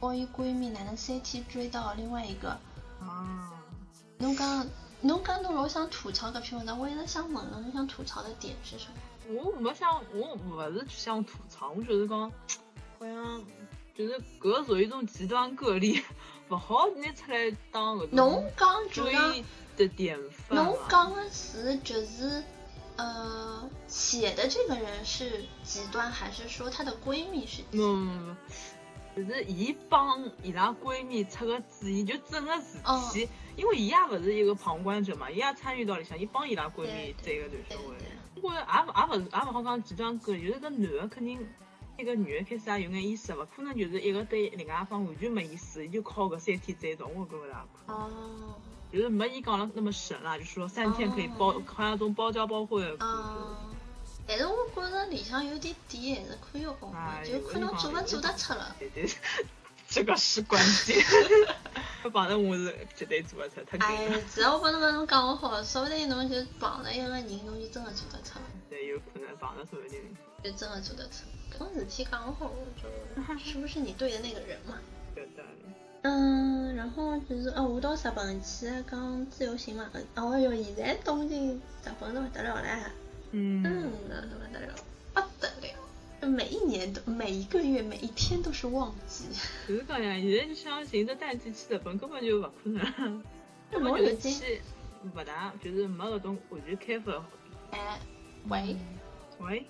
[0.00, 2.48] 和伊闺蜜哪能三天追到另外一个。
[3.00, 3.52] 啊，
[4.18, 4.66] 侬讲，
[5.00, 9.42] 侬讲侬老想吐槽搿篇文章，我一直想问侬，侬想吐槽的点是什么？
[9.42, 12.30] 我没想，我勿是想吐槽，我就是讲，
[12.98, 13.44] 好像
[13.94, 16.02] 就是搿属于一种极端个例，
[16.50, 19.32] 勿好拿出来当搿侬种讲就讲。
[19.32, 19.44] 追
[19.76, 20.86] 的典范侬嘛。
[20.88, 22.42] 讲的是就是，
[22.96, 27.82] 呃，写的这个人是极端，还是说她的闺蜜是极端？
[27.82, 28.36] 嗯，
[29.18, 37.94] 就是伊帮伊拉闺蜜出个主意，就整个事哦体，因为伊也勿是一个旁观者嘛，伊也参与到里向，伊帮伊拉闺蜜对这个段对小会。
[38.40, 41.44] 我觉着也勿也勿是也勿好讲极端个，就是搿男的肯定，
[41.98, 47.96] 那个女的开始也有眼意思，勿可能就是一个对另外一方完全没意思，伊就靠搿三天追到，我觉着也可能。
[47.96, 48.54] 哦，
[48.92, 53.14] 就是没伊讲了那么神啦，就说三天可以包，哦好像种包教包会的感觉。
[53.14, 53.58] 啊，
[54.28, 58.76] 但是我觉着里向有点点还是可以学哎的，就可能做勿做得出了。
[59.88, 61.02] 这个是关键。
[62.12, 69.94] 碰着我是绝对做不出，太哎只要我帮侬帮侬讲好，说不定侬就碰着一个人，侬就真的做得出了，对，有可能碰着什么人。
[70.44, 71.24] 就真的做得出。
[71.50, 72.66] 搿种事体讲好，我
[73.34, 74.78] 就是不是你对的那个人嘛？
[76.02, 81.60] 嗯，然后就是哦，我到日本去讲自由行嘛，哦哟，现在东京日
[81.98, 82.92] 本都不得了了，
[83.32, 84.74] 嗯，嗯，那不得了，
[85.12, 89.24] 不得了，每一年都每一个月每一天都是旺季，
[89.68, 93.22] 就是讲呀，现在就想寻着淡季去日本根本就勿可能，
[93.70, 94.62] 根本就去
[95.14, 97.24] 勿大，就是没搿种完全开放的。
[97.72, 98.00] 哎，
[98.48, 98.76] 喂，
[99.40, 99.66] 喂。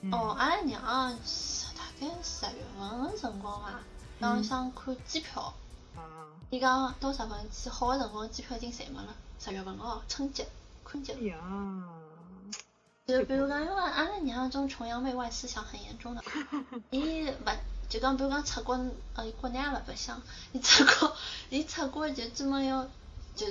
[0.00, 0.10] 嗯。
[0.12, 3.80] 哦，，阿拉娘大概十月份的辰光伐，
[4.20, 5.54] 讲想看机票，
[5.94, 10.46] 啊，伊讲到日本去好个辰光机票已经侪没了，十月份哦，春节，
[10.86, 11.12] 春节。
[11.12, 11.20] 哎。
[11.26, 11.38] 呀，
[13.06, 16.22] 就比如讲，因为阿拉娘这种崇洋媚外思想很严重的，
[16.90, 17.50] 伊勿
[17.88, 18.78] 就讲，比如讲出国，
[19.14, 20.20] 呃，国内也勿白相，
[20.52, 21.16] 伊出国，
[21.50, 22.84] 伊出国就专门要，
[23.34, 23.46] 就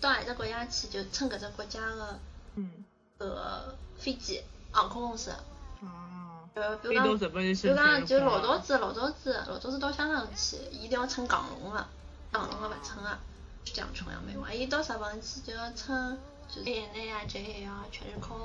[0.00, 2.18] 到何只国家去，就乘搿只国家的
[2.56, 2.84] 嗯，
[3.18, 4.42] 呃飞机，
[4.72, 11.86] 航空公司，啊，呃，比如讲，比如讲，就老早子，老早子，老早子到香港去，伊一定要乘港龙的，
[12.32, 13.16] 港龙的勿乘的，
[13.64, 14.52] 就这样崇洋媚外。
[14.52, 18.36] 伊到日本去就要乘就是 ANA 啊、JA 啊、全日空，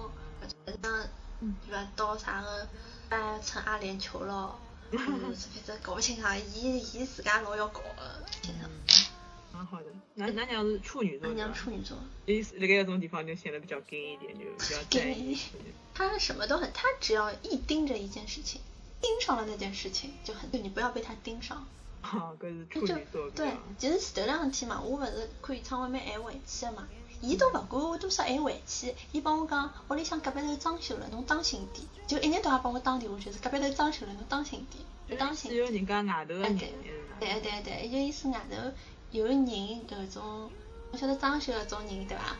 [0.41, 1.07] 或者像
[1.41, 1.87] 嗯对伐？
[1.95, 2.67] 到啥个
[3.09, 4.59] 哎乘阿联酋咯，
[4.91, 8.67] 嗯，反正搞不清爽，伊伊自家老要搞的，天呐，
[9.53, 9.85] 蛮好的。
[10.17, 15.37] 咱咱娘是处女座俺，娘处女座，伊是辣盖搿种地方就显得比较 gay 一点，就比较在意。
[15.93, 18.61] 他什么都很，他只要一盯着一件事情，
[19.01, 21.65] 盯上了那件事情就很，就你不要被他盯上。
[22.01, 26.87] 啊，搿是处就女座比对较。，其实前头两天嘛，我勿是看演唱会蛮晚回去的嘛，
[27.21, 36.73] 伊都勿管我多少晚回去，伊帮我讲屋里向隔壁头装修了，侬当心点，就一日到夜帮我打电话，就是隔壁头装修了，侬当心点，就当心只有人家外头的人，哎
[37.19, 38.55] 对对对对，就意思外头
[39.11, 40.49] 有人搿种，
[40.91, 42.35] 我晓得装修搿种人对伐？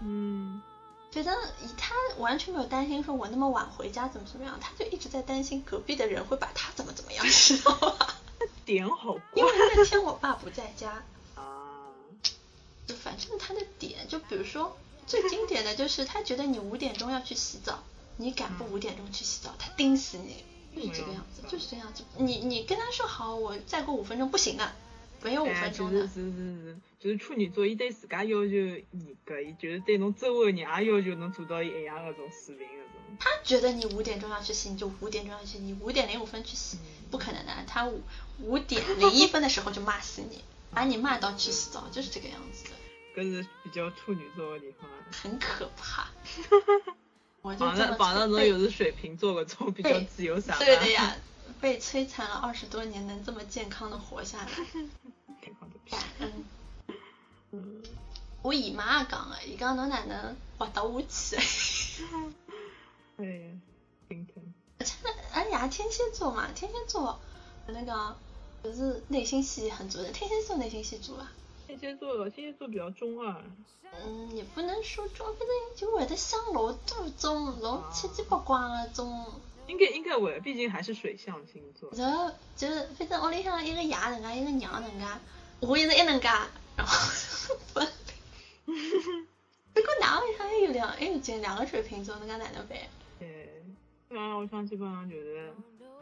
[0.00, 0.62] 嗯，
[1.10, 1.32] 觉得
[1.62, 8.16] 以他完全没有担心说我那么晚回家怎么怎么样，他就一直在担心隔壁的人会把他怎么怎么样，知道吧？
[8.64, 11.02] 点好因为那天我爸不在家，
[11.34, 11.90] 啊，
[12.86, 17.82] 就反正他的点，就比如说最经典的就是他觉得你五点钟要去洗澡，
[18.16, 22.04] 你敢不五点钟去洗澡，他盯死你，就是这个样子，就是这样子。
[22.16, 24.72] 你你跟他说好，我再过五分钟不行的，
[25.22, 26.00] 没有五哎，分钟的。
[26.00, 28.84] 就是是是是，就是处女座，伊对自家要求严
[29.24, 32.92] 格，伊就是对侬周围人也要求侬做到一样的种水平的种。
[33.18, 36.78] 他觉得你五点钟要去洗，你就五点钟要去，你五点零五分去洗，
[37.10, 37.52] 不可能的。
[37.66, 38.00] 他五
[38.40, 40.42] 五点零一分的时候就骂死你，
[40.74, 44.88] 把你骂到去洗澡，就是这个样子的，搿是比较处女座的地方。
[45.10, 46.08] 很可怕。
[47.42, 50.64] 我就反这么正反正侬被又是水瓶座搿种比较自由散漫。
[50.64, 51.16] 对的呀，
[51.60, 54.48] 被摧残了二十多年，能这么健康的活下来，
[55.42, 56.44] 健康的屁感恩。
[57.50, 57.82] 嗯，
[58.42, 62.04] 我姨妈也讲的，伊讲侬哪能活得下去？
[63.18, 63.50] 哎呀，
[64.08, 64.42] 心疼。
[64.78, 67.20] 而且呢，哎呀，天蝎座嘛，天蝎座
[67.66, 68.16] 那个
[68.62, 71.32] 就是内心戏很足的，天蝎座内心戏足啊。
[71.66, 73.42] 天蝎座，天蝎座比较中二。
[74.04, 79.26] 嗯，也不能说中，反正就会得想老多种老七七八八的种。
[79.66, 81.90] 应该应该会，毕竟还是水象星座。
[81.94, 85.06] 然后就是反正屋里向一个爷能介，一个娘能介，
[85.60, 86.28] 我也是一能介，
[86.76, 87.88] 然后分。
[88.64, 92.78] 不过哪位还有两，还有这两个水瓶座，那该哪能办？
[93.18, 93.62] 对，
[94.08, 95.52] 基本上我想基本上就是，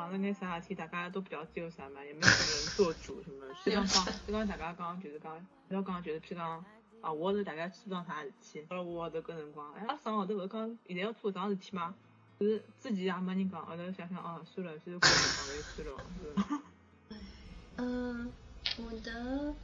[0.08, 3.46] 碰着眼啥事体，大家都比较自由啥嘛，也没有人做主什么。
[3.64, 6.64] 譬如讲讲，譬如讲大家刚刚就是讲，譬如讲就是譬如讲，
[7.00, 11.94] 啊，我是大概做桩啥事体，到了我号头搿辰光，哎，阿上号头勿是讲现在要做搿桩事体吗，
[12.38, 16.62] 就是自己也没人讲，后头想想哦，算了，就是过辰光就算了，是吧？
[17.76, 18.30] 嗯，
[18.78, 19.54] 我的，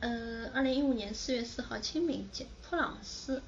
[0.00, 3.42] 呃，二零一五年四月四号清明节，普朗斯，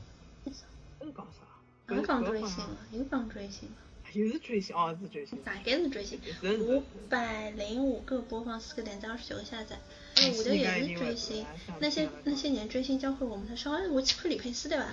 [1.01, 1.95] 又讲啥？
[1.95, 3.77] 又讲追星星了，又讲追星了，
[4.17, 5.39] 又是追星哦，是追星。
[5.45, 6.19] 大概是追星。
[6.43, 9.79] 五百零五个播放，四个点赞，二十九个下载。
[10.17, 11.45] 哎，我的也是追星，
[11.81, 13.95] 那些那些年追星教会我们的生活。
[13.95, 14.89] 我去看李佩斯对吧？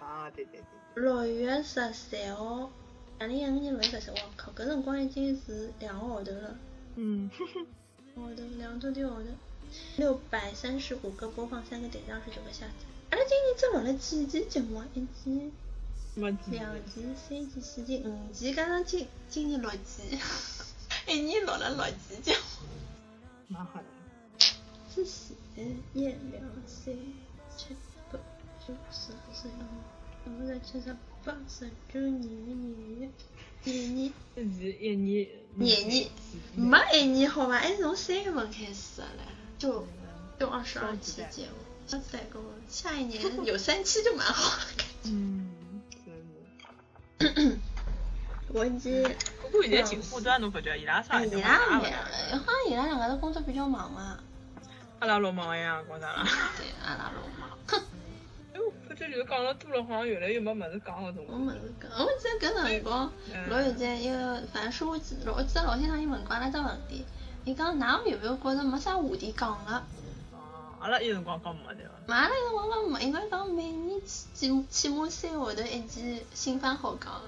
[0.00, 1.02] 啊，对对对。
[1.02, 2.70] 六月十三号，
[3.18, 6.58] 二零一五年六月十三，我靠，搿辰光已经是两个号头了。
[6.96, 7.30] 嗯。
[8.14, 9.28] 号头两多点号头，
[9.96, 12.72] 六百三十五个播放，三个点赞，二十九个下载。
[13.10, 14.88] 阿拉今年只录了几期节目啊？
[14.94, 15.52] 一期、
[16.16, 16.58] 两期、
[17.28, 20.18] 三期、四期、五期，加上今今年六期，
[21.06, 22.38] 一年录了六期节目。
[23.48, 23.84] 蛮好的。
[25.92, 26.94] 一两三
[27.54, 27.76] 七
[28.10, 28.18] 八
[28.66, 33.12] 九十十一，我在七十八十九廿廿
[33.64, 34.12] 廿廿。
[34.34, 35.28] 自己一年。
[35.54, 36.10] 廿年，
[36.54, 37.58] 没一年好吧？
[37.58, 39.22] 还是从三月份开始的嘞，
[39.58, 39.86] 就
[40.38, 41.52] 就二十二期节目。
[41.90, 45.10] 要再给我下一年有三期就蛮好的感觉。
[48.52, 49.02] 我已经。
[49.42, 51.24] 不过现在进步端侬发觉伊拉啥？
[51.24, 54.18] 伊拉没，好像伊拉两个都工作比较忙嘛。
[54.98, 56.26] 阿拉老忙呀，讲啥啦？
[56.58, 57.58] 对，阿拉老忙。
[57.68, 57.80] 哼。
[58.54, 61.24] 哎，我发觉就是讲了多了，好像越来越没么子讲了，种。
[61.28, 63.12] 没么子讲，我记得搿辰光，
[63.48, 67.04] 老有在一个，反正书记，我记得老先生伊问过阿拉只问题，
[67.44, 69.86] 伊讲㑚有没有觉着没啥话题讲了？
[70.80, 72.14] 阿拉有辰光讲没对伐？
[72.14, 77.22] 阿拉有辰光讲没，应该讲每年起起起码三个号头一期新番好讲。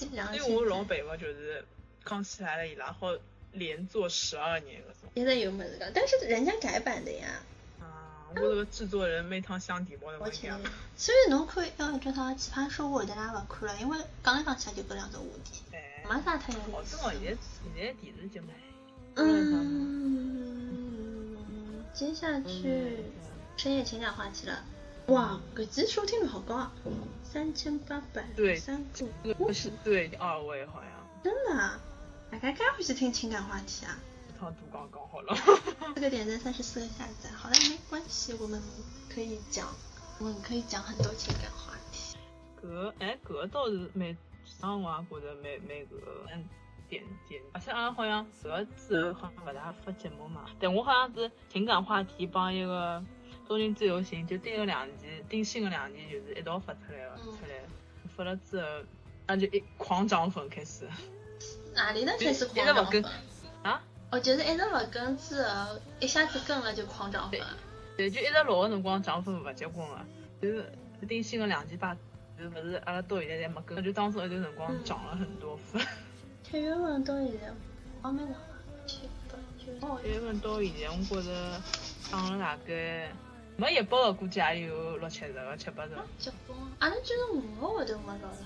[0.00, 1.62] 因为我老佩服就是
[2.02, 3.08] 康熙来了伊拉好
[3.52, 5.10] 连做十二年搿种。
[5.14, 7.28] 现在有么子讲，但是人家改版的呀。
[7.80, 10.58] 啊，我这个制作人每趟想题目都不一样。
[10.96, 15.62] 所以侬看，要这套奇葩说我的拉勿看了，因为讲来讲去就搿两种话题，
[16.08, 16.96] 没啥太有意思。
[16.96, 18.48] 哦，现在现在电视节目。
[19.16, 20.79] 嗯，
[21.92, 23.04] 接下去
[23.56, 24.64] 深夜情感话题了。
[25.06, 26.72] 哇，搿集收听率好高啊，
[27.24, 28.84] 三千八百对三
[29.24, 30.90] 个，不是对二位好像。
[31.22, 31.80] 真的啊？
[32.30, 33.98] 大家该回去听情感话题啊。
[34.28, 35.36] 一趟都刚刚好了。
[35.94, 38.62] 这个点赞三十四个下载，好了，没关系，我们
[39.12, 39.66] 可以讲，
[40.20, 42.16] 我们可以讲很多情感话题。
[42.62, 46.00] 搿哎，搿倒是蛮上我也觉着蛮蛮搿
[46.32, 46.44] 嗯
[46.90, 53.02] 点点，而且阿拉好像搿之后好像勿大发节目嘛，但我好像是情感话题帮一个。
[53.48, 57.58] 东京自由行就订了两集，订新的两集就是一道发出来了，出来
[58.16, 58.66] 发了之后，
[59.26, 60.88] 那就一狂涨粉开始。
[61.74, 63.04] 哪里能开始狂涨粉？
[63.64, 63.82] 啊？
[64.12, 67.40] 哦，就是一直勿跟之后，一下子跟了就狂涨粉。
[67.96, 69.98] 对，就一直录个辰光涨粉勿结棍个，
[70.40, 70.64] 就是
[71.08, 71.96] 订新的两集吧，
[72.38, 75.84] 就勿是阿拉到现在侪没跟，就当时一段辰光涨了很多粉。
[76.50, 77.52] 七月份到现在，
[78.02, 78.34] 我没涨。
[78.84, 79.66] 七八九。
[80.02, 81.62] 七月份到现在，我觉着
[82.10, 83.12] 涨了大概。
[83.56, 85.90] 没一百个，估计也有六七十个、七八十。
[86.18, 86.58] 结棍！
[86.80, 88.36] 阿拉居然五个号头没到了。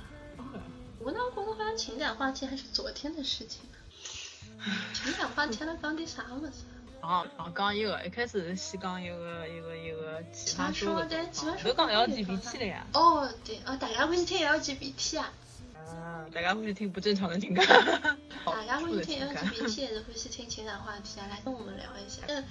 [0.99, 4.65] 我哪觉得好像情感话题还是昨天的事情呢？
[4.93, 6.65] 情感话题能讲点啥么子？
[7.01, 7.51] 啊啊！
[7.57, 11.73] 讲一个，一开始是先讲一个一个一个奇葩说对，奇葩说。
[11.73, 12.87] 都讲 LGBT 了呀。
[12.93, 15.33] 哦，对，哦，大家欢喜听 LGBT 啊。
[15.95, 17.65] 啊，大家会去听不正常的情感。
[18.45, 21.27] 大家会去听 LGBT 还是会去听情感话题啊？
[21.31, 22.23] 来跟我们聊一下。
[22.29, 22.45] 嗯。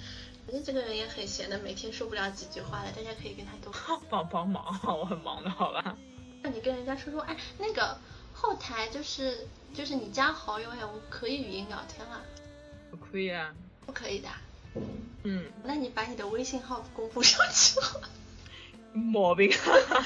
[0.46, 3.72] 反正这个人也很闲的，每天说不了几句话的，大家可以跟他多
[4.10, 4.62] 帮帮忙，
[4.98, 5.96] 我很忙的，好吧？
[6.42, 7.96] 那你跟人家说说，哎，那个
[8.34, 12.20] 后台就是就是你加好友呀，我可以语音聊天啊？
[12.90, 13.54] 不可以啊？
[13.86, 14.28] 不可以的。
[15.22, 15.46] 嗯。
[15.62, 18.10] 那你把你的微信号公布上去了。
[18.92, 19.50] 毛病。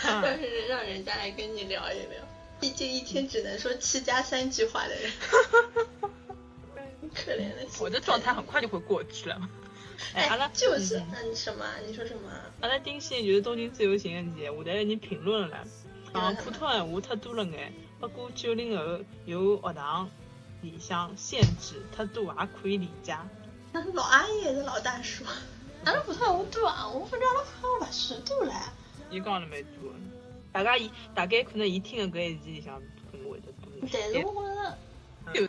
[0.04, 2.22] 让人让人家来跟你聊一聊，
[2.60, 5.10] 毕竟一天只能说七加三句话的人。
[7.14, 7.66] 可怜的。
[7.80, 9.48] 我的状态很快就会过去了。
[10.14, 11.64] 哎，阿拉就是，嗯，什么？
[11.86, 12.30] 你说什么？
[12.60, 15.64] 阿拉丁线就是东京自由行的事，下头有人评论了啦，
[16.14, 20.08] 讲普通闲话太多了眼，不过九零后有学堂
[20.62, 23.16] 里向限制太多也可以理解。
[23.92, 25.24] 老阿姨还是老大叔？
[25.84, 28.52] 阿拉普通闲话多啊，我反正阿拉普通话勿算多唻。
[29.10, 29.92] 伊讲了蛮多，
[30.52, 32.80] 大家伊大概可能伊听的搿一期里向
[33.10, 33.70] 可能会得多。
[33.92, 35.48] 但是我觉着，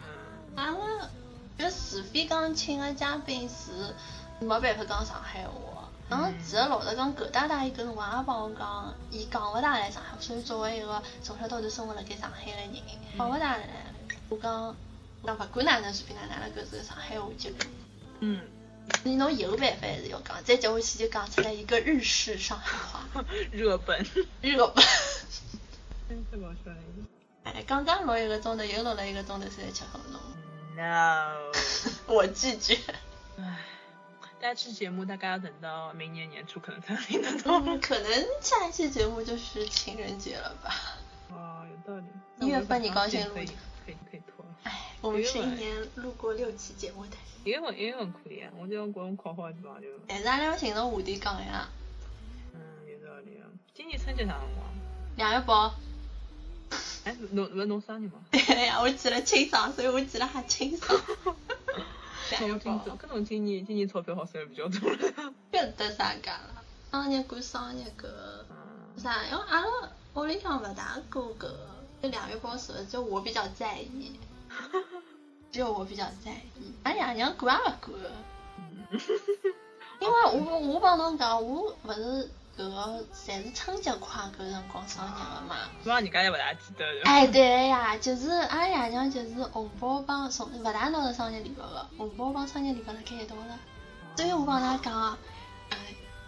[0.56, 1.10] 阿拉，
[1.58, 3.94] 这除非讲请的嘉宾是。
[4.42, 5.90] 没办法讲上海话。
[6.10, 12.72] 然后其实老实讲，狗大大伊搿辰光也帮我讲，伊讲勿大来上海，所以作为一个从小到大生活辣盖上海个人，
[13.18, 13.68] 讲勿大来。
[14.30, 14.74] 我讲，
[15.24, 17.58] 那勿管哪能随便哪哪能搿是个上海话节目。
[18.22, 18.42] 嗯，
[19.04, 24.04] 你侬有办法还是要讲，再接下去就讲出来一个日式上海话， 热本。
[24.42, 24.74] 日本。
[26.08, 26.78] 真是搞笑了。
[27.44, 30.20] 哎，刚刚录一个钟头，又录了一个钟头，现在吃红龙。
[30.76, 31.36] No。
[32.08, 32.78] 我拒绝。
[33.38, 33.60] 唉，
[34.42, 37.60] 下期节目大概要等到明年年初可能才能听得到。
[37.60, 38.12] 嗯，可能
[38.42, 40.74] 下一期节目就是情人节了吧？
[41.30, 42.06] 哦，有道理。
[42.46, 43.46] 一月份你高兴录可以
[43.86, 44.22] 可以
[45.02, 47.12] 我们是一年录过六期节目的。
[47.46, 49.88] 一月份一月份可以啊，我就觉着考好地方就。
[50.08, 51.70] 但是阿拉要寻着话题讲呀。
[52.54, 53.48] 嗯，有道理啊。
[53.74, 54.68] 今年春节啥辰光？
[55.16, 55.74] 两月八。
[57.06, 58.20] 哎，侬勿是侬生日吗？
[58.32, 61.02] 对 呀，我记得清爽，所以我记得还清爽。
[62.32, 62.72] 两月八。
[62.72, 64.98] 搿侬今年今年钞票好赚比较多了。
[65.52, 66.62] 搿得啥介了？
[66.92, 69.24] 生日过生日搿啥？
[69.28, 69.68] 因为阿拉
[70.16, 71.50] 屋里向勿大过搿，
[72.04, 74.20] 就两月八是勿就我比较在意。
[75.52, 77.96] 只有我比较在意，俺爷娘管也勿过。
[80.00, 85.56] 因为我我帮侬讲，我勿是搿个侪是春节快搿辰光生日个嘛。
[85.84, 87.02] 主要人家也勿大记得的。
[87.04, 93.60] 哎，对呀，就是俺爷娘就是红包帮送勿大拿着生日礼物个，红包帮生日礼物辣盖一道了。
[94.16, 95.18] 所以我帮㑚讲，
[95.70, 95.78] 哎，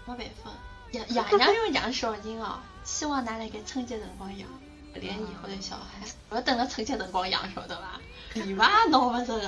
[0.05, 0.51] 没办法，
[0.91, 4.47] 爷爷娘要养小人哦，希望㑚辣盖春节辰光养，
[4.93, 7.99] 连以后的小孩，勿要等到春节辰光养，晓得伐？
[8.33, 9.47] 礼物也拿勿着个。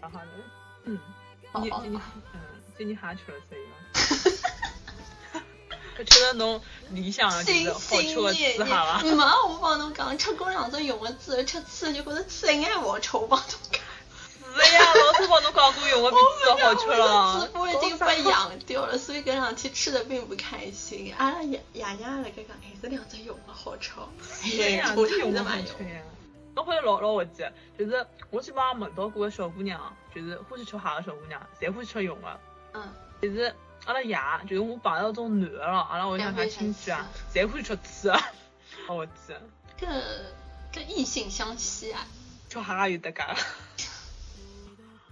[0.00, 0.26] 好好的，
[0.84, 0.98] 嗯，
[1.54, 2.02] 今年今年
[2.34, 2.40] 嗯，
[2.78, 3.72] 今年还吃了啥吗？
[5.98, 6.60] 我吃了侬
[6.90, 9.02] 理想的就是好吃的吃哈伐？
[9.02, 13.80] 没，我帮侬讲，吃过两只用的之后，吃吃就觉着吃一眼勿好吃，我帮侬讲。
[14.52, 17.40] 是呀，老师帮侬讲过用的比吃好吃了。
[17.40, 21.14] 直播已经被养掉了，所以搿两天吃的并不开心。
[21.18, 23.90] 阿拉爷爷娘辣盖讲，哎，这两只用的好吃。
[24.42, 25.68] 哎呀，我用的蛮用。
[26.56, 29.80] 我好像老老滑稽，就是我基本上问到过个小姑娘，
[30.14, 32.40] 就是欢喜吃蟹个小姑娘，侪欢喜吃用的。
[32.74, 32.82] 嗯。
[33.20, 34.16] 就是阿拉爷，
[34.48, 38.18] 就是我碰到种男的了，阿拉屋里向家亲戚啊，侪欢喜吃刺的，
[38.86, 39.34] 好滑稽。
[39.78, 39.86] 搿
[40.72, 42.06] 搿异性相吸啊！
[42.48, 43.22] 吃蟹有得介。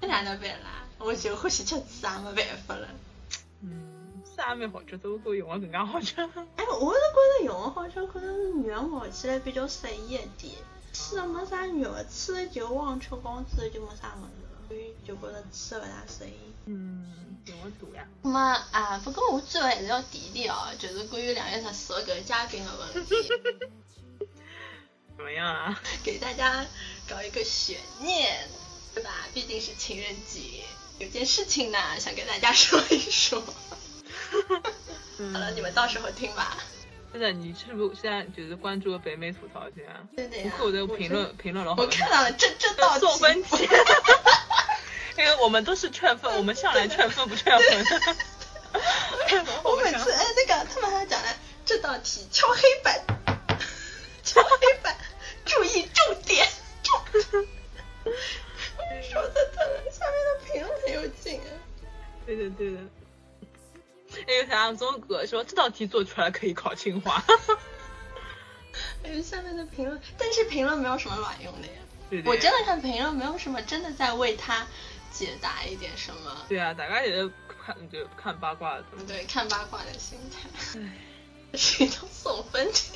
[0.00, 0.84] 搿哪能办啦？
[0.98, 2.88] 我就欢喜吃刺也没办法了。
[3.62, 6.20] 嗯，刺也蛮好吃，只不过用的更加好吃。
[6.20, 10.54] 哎，我是觉着用的好吃，可能是肉咬起来比较适意一点。
[10.92, 16.32] 吃了没啥肉，吃了就忘吃光之后就没啥物事了，所以就觉着吃的勿大适意。
[16.66, 18.06] 嗯，用的多呀。
[18.22, 23.14] 那么啊，不过我最后还是要提一提哦，就是关于两月十四个嘉宾的问题。
[25.16, 25.80] 怎么样啊？
[26.04, 26.64] 给大家
[27.08, 28.48] 搞一个悬念，
[28.94, 29.10] 对吧？
[29.34, 30.64] 毕竟是情人节，
[30.98, 33.40] 有件事情呢，想跟大家说一说。
[35.32, 36.56] 好了，你们到时候听吧。
[37.18, 40.06] 真的，你是不是现在就是关注了北美吐槽圈啊？
[40.14, 40.52] 对的呀。
[40.60, 43.68] 我的评论评论老好我看到了，这这道送分题。
[45.18, 47.84] 因为我们都是劝分，我们向来劝分不劝分。
[49.64, 51.26] 我每次哎，那个他们还讲了
[51.66, 53.04] 这道题敲黑板，
[54.22, 54.96] 敲黑板，
[55.44, 56.46] 注意重点。
[59.02, 61.50] 说的他们下面的评论很有劲啊。
[62.24, 62.78] 对的对的。
[64.28, 67.24] 还有啥宗哥说这道题做出来可以考清华。
[69.02, 71.72] 还 有下面的评论，但是评论没有什么卵用的呀。
[72.10, 74.66] 对我真的看评论没有什么真的在为他
[75.10, 76.44] 解答一点什么。
[76.46, 77.32] 对啊，大家也是
[77.64, 78.84] 看就看八卦的。
[79.06, 80.78] 对，看八卦的心态。
[81.54, 82.92] 是一种送分题。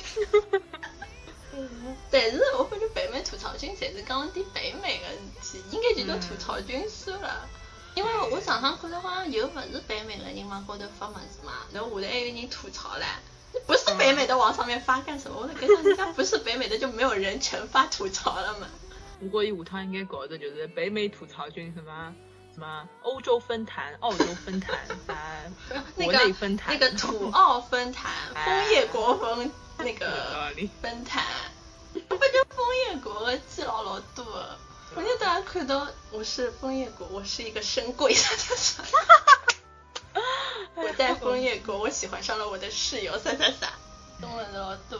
[2.11, 5.07] 但是我感觉北美吐槽君侪是讲点北美的
[5.41, 7.49] 事体，应该就叫吐槽君算了。
[7.95, 13.05] 因为我上趟看到好像有不是北美的人往高头发么子嘛，然后下头还有人吐槽嘞，
[13.67, 15.41] 不是北美的往上面发干什么？
[15.41, 18.67] 我在跟人家不是北美的就没有人全发吐槽了嘛。
[19.19, 22.13] 不过伊下趟应该搞的就是北美吐槽君什么？
[22.53, 22.87] 什么？
[23.03, 24.77] 欧洲分坛、澳洲分坛
[25.07, 25.43] 啊，
[25.95, 31.23] 国内分坛，那个土澳分坛、枫叶国风那个分坛，
[32.09, 34.25] 我感觉枫叶国的记老老多。
[34.95, 38.83] 我就大家看到我是枫叶国，我是一个深柜，啥啥啥。
[40.75, 43.73] 我在枫叶国，我喜欢上了我的室友，啥啥啥。
[44.21, 44.99] 中文老多。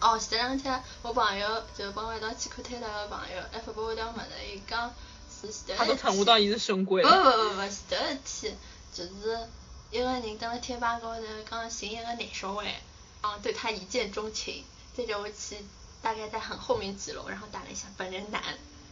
[0.00, 4.92] 哦，前两天我朋友就帮我一道去看推特的朋友，还发给我条么子，伊讲
[5.30, 8.58] 是前头他都称呼到伊是深柜不不不不，前头一天
[8.92, 9.48] 就是
[9.92, 12.82] 一个人登了贴吧高头讲寻一个男小孩，
[13.22, 14.64] 嗯，对他一见钟情，
[14.96, 15.64] 再叫我去。
[16.02, 18.42] 大概在很后面几楼，然后打了一下本人男，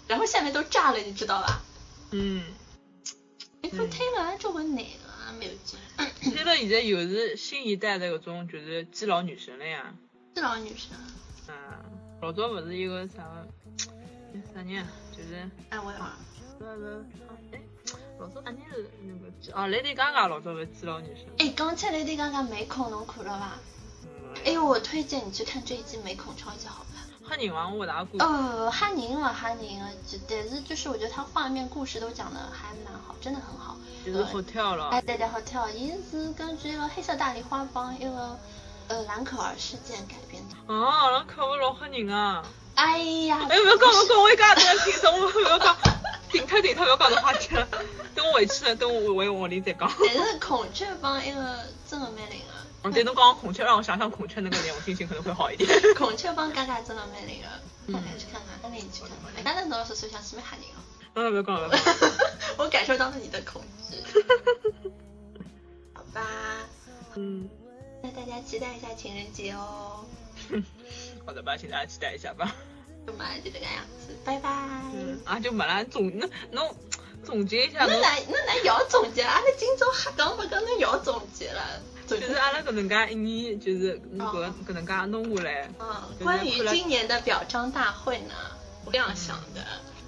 [0.07, 1.63] 然后下面都炸了，你知道吧？
[2.11, 2.45] 嗯，
[3.63, 5.79] 你看推了还交关男的啊，没有劲。
[6.33, 9.95] 推了现在又是新一代的搿种就是基佬女神了呀。
[10.35, 10.97] 基佬女神。
[11.49, 11.55] 嗯，
[12.23, 13.47] 老早勿是一个啥个
[14.55, 16.19] 啥人啊，就是哎我忘了。
[16.59, 17.05] 是是
[17.53, 17.61] 哎，
[18.19, 21.27] 老早啥人是那个啊，Lady Gaga 老早是基佬女神。
[21.39, 23.59] 哎，刚才 Lady Gaga 没空侬看了吧？
[24.05, 24.35] 嗯。
[24.45, 26.98] 哎呦，我推荐你去看这一季美恐超级好看。
[27.29, 27.69] 吓人伐？
[27.69, 28.09] 我勿大敢。
[28.19, 33.77] 呃，吓人了，吓人了，就但是就是我觉得它画面、故事都讲的还蛮好，真的很好。
[34.07, 34.89] 就是好跳了。
[34.89, 35.69] 哎，对对，好跳。
[35.69, 38.39] 伊是根据一个黑色大丽花帮一个
[38.89, 40.75] 呃兰可儿事件改编的。
[40.75, 42.43] 啊，兰可儿老吓人啊！
[42.75, 43.41] 哎呀！
[43.51, 45.77] 哎，不要讲，不要讲，我一家都在听着，我不要讲，
[46.31, 47.67] 停脱停脱，不要讲这话题了。
[48.15, 49.91] 等我回去了，等我回屋里再讲。
[49.99, 51.59] 但是孔雀帮一个
[51.91, 52.41] 真的蛮灵
[52.93, 55.69] 对，侬讲孔雀，让我想想孔雀那个脸，我心情可能会好一点。
[55.97, 57.49] 孔雀帮嘎嘎真的蛮灵的，
[57.87, 59.45] 嗯，去看看，那你去看看。
[59.45, 60.81] 刚才侬老师说想是蛮吓人哦。
[61.15, 62.11] 嗯，不要讲了，不要讲。
[62.59, 63.97] 我感受到了你的恐惧。
[65.95, 66.23] 好吧。
[67.15, 67.49] 嗯。
[68.03, 70.05] 那大家期待一下情人节哦。
[71.27, 72.55] 好的吧，请大家期待一下吧。
[73.07, 74.51] 就这个样子，拜拜。
[74.95, 76.77] 嗯，啊就没了，总那侬
[77.25, 77.87] 总结一下。
[77.87, 79.23] 那哪那哪要总结？
[79.23, 81.81] 阿拉今朝瞎讲不讲，那要总结了。
[82.09, 85.71] 就是阿拉搿能介一年，就是搿搿能介弄下来。
[85.79, 88.35] 嗯，关于今年的表彰大会呢，
[88.85, 89.65] 我这样想的，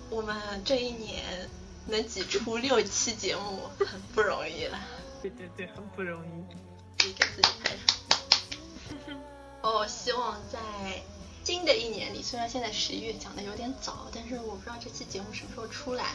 [0.09, 0.35] 我们
[0.65, 1.49] 这一年
[1.87, 4.79] 能挤出六期节目，很不容易了。
[5.21, 6.57] 对对对，很不容易。
[6.97, 9.15] 自己给自己拍手。
[9.63, 10.59] 哦，希望在
[11.45, 16.07] 新的一年里，虽然现在十一月讲的有点早，但是我不知道这期节目什么时候出来，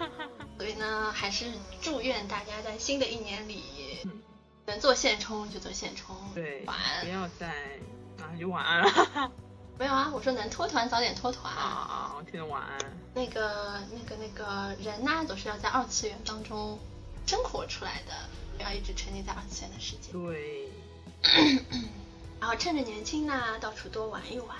[0.56, 1.46] 所以呢，还是
[1.82, 3.62] 祝愿大家在新的一年里。
[4.66, 7.04] 能做现充就做现充，对，晚安。
[7.04, 7.48] 不要再
[8.18, 9.32] 啊，就晚安了。
[9.78, 11.52] 没有啊，我说能脱团早点脱团。
[11.52, 12.78] 啊啊，我听着晚安。
[13.14, 16.78] 那个那个那个人呢，总是要在二次元当中
[17.26, 18.12] 生活出来的，
[18.56, 20.12] 不要一直沉浸在二次元的世界。
[20.12, 20.68] 对。
[22.40, 24.56] 然后趁着年轻呢，到处多玩一玩。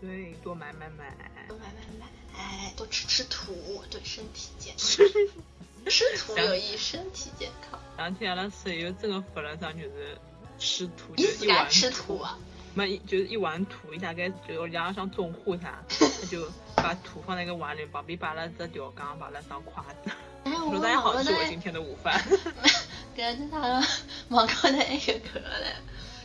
[0.00, 1.14] 对，多买买买。
[1.48, 2.06] 多买买买，
[2.36, 5.06] 哎，多吃吃土，对身体健康。
[5.88, 7.78] 吃土有益身体健康。
[7.96, 10.18] 两天阿拉室友真的发了张就是
[10.58, 12.38] 吃土，就一碗吃土啊，
[12.74, 20.10] 没就是一碗土，伊大概就两像种花啥，他就把土放在一个碗里，旁边摆了只吊缸，摆了双筷子。
[20.44, 22.22] 哎，我大家好，是我今天的午饭。
[23.16, 23.58] 感觉他
[24.28, 25.74] 网高头还有个嘞，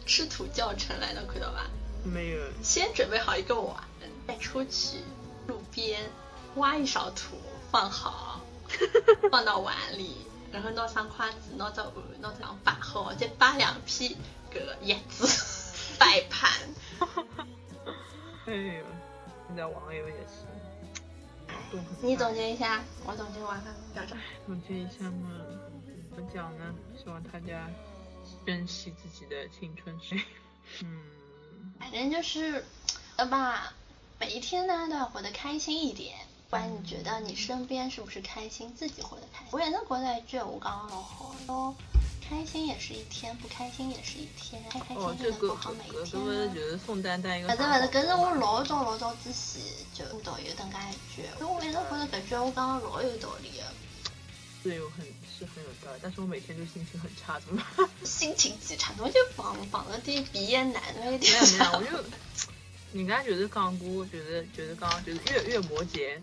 [0.05, 1.65] 吃土教程来的，看到吧？
[2.03, 2.39] 没有。
[2.63, 3.83] 先准备好一个碗，
[4.27, 4.97] 再出去
[5.47, 6.01] 路边
[6.55, 7.37] 挖一勺土
[7.71, 8.28] 放好，
[9.31, 10.25] 放到碗里。
[10.51, 14.15] 然后拿上筷子，拿着碗，拿着摆好，再摆两片
[14.51, 15.27] 搿个叶子
[15.99, 16.49] 摆盘。
[18.47, 18.83] 哎呦，
[19.47, 20.47] 现在网友也是。
[22.01, 24.17] 你总结一下，我总结完了，表彰。
[24.47, 25.29] 总结一下嘛，
[26.15, 26.73] 怎么讲呢？
[26.97, 27.69] 希望大家
[28.43, 30.19] 珍惜自己的青春岁
[30.81, 31.03] 嗯。
[31.79, 32.65] 反正就是，
[33.17, 33.71] 呃吧，
[34.19, 36.17] 每一天呢都要活得开心一点。
[36.49, 39.49] 不管你觉得你身边是不是开心，自己活得开心。
[39.51, 41.75] 我也能过得觉我刚刚老好咯，
[42.27, 46.01] 开心也是一天，不开心也是一天，开开心心的过好每一天。
[46.01, 47.49] 哦，这个这个就是宋丹丹一个。
[47.49, 49.61] 不是不是，搿是我老早老早之前
[49.93, 53.63] 就听到有等介一句，因为我一直觉得搿句我讲的老有道理的。
[54.63, 57.87] 是有很是很有道理，但是我每天就心情很差，怎么办？
[58.03, 61.31] 心情极差，侬就绑绑了点鼻炎奶，侬一点。
[61.31, 62.09] 没有没有，我就
[62.97, 66.19] 人家就是讲过，就是就是讲就是月月摩羯。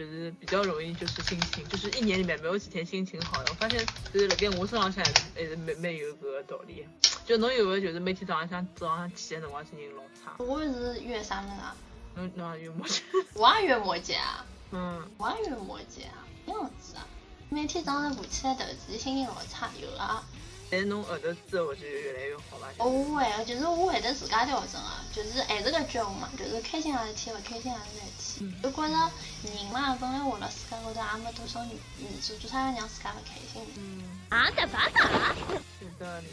[0.00, 3.50] 就是比较容易，就是心情，就是一年里面没有几天心情好的。
[3.50, 6.86] 我发现就是辣盖我身上，还是还是蛮蛮有个道理。
[7.26, 10.34] 就侬有没就是每天早浪向早上起的辰光心情老差？
[10.38, 11.76] 我是月啥么啊？
[12.14, 13.02] 侬侬也月摩羯？
[13.34, 14.46] 我也月摩羯啊。
[14.70, 15.10] 嗯。
[15.18, 17.06] 我也月摩羯啊，样子啊。
[17.50, 20.24] 每天早上爬起来头，自己心情老差，有啊。
[20.70, 22.68] 但是侬后头之后就越来越好吧？
[22.78, 28.54] 我会，就是我会得自家调整啊，就是还是个句话嘛，就是开心也是天，不开心也是事体。
[28.62, 28.94] 就觉着
[29.42, 31.76] 人嘛，本来活了世界高头也没多少年
[32.22, 33.66] 数，做啥要让自家勿开心？
[33.76, 34.20] 嗯。
[34.30, 35.34] 啊的巴达。
[35.80, 36.26] 有道理。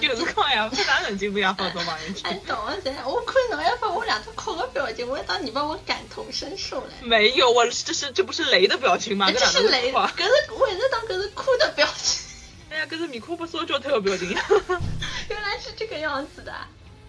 [0.00, 6.92] 就是讲呀，啥人进步也好多嘛，人哎，懂了噻，我看侬要把我两只哭的表情，我当你把我感同身受嘞。
[7.02, 9.30] 没有，我这是这不是雷的表情吗？
[9.30, 12.17] 这是雷，可是我也是当可是哭的表情。
[12.78, 14.28] 哎呀，可是米库不说就特有表情！
[15.28, 16.54] 原来是这个样子的，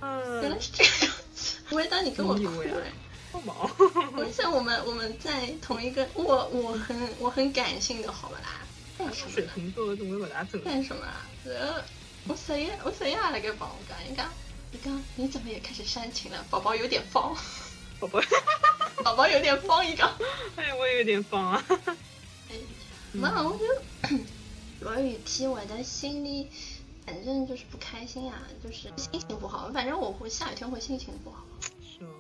[0.02, 1.58] 嗯，原来是这个样子。
[1.70, 2.42] 我会当你跟我哭
[2.74, 2.92] 哎，
[3.32, 3.56] 好忙。
[4.18, 8.62] 我想我们我们在同一个，我我很我很感性的，好不啦？
[8.98, 9.32] 干什么？
[9.32, 10.60] 水瓶座怎么不大正？
[10.64, 11.06] 干什么？
[11.46, 11.84] 呃，
[12.28, 12.74] 我谁呀？
[12.84, 13.30] 我谁呀？
[13.30, 14.28] 来给帮我讲一讲。
[14.72, 16.44] 你刚你怎么也开始煽情了？
[16.50, 17.38] 宝宝有点慌。
[18.00, 18.20] 宝宝，
[19.04, 20.04] 宝宝有点慌一个。
[20.56, 21.64] 哎，我也有点慌啊。
[22.50, 22.56] 哎，
[23.14, 24.18] 妈我就。
[24.82, 26.48] 落雨天我的心里，
[27.06, 29.70] 反正就是不开心啊，就是心情不好。
[29.72, 31.44] 反正我会下雨天会心情不好。
[31.82, 32.12] 是吗？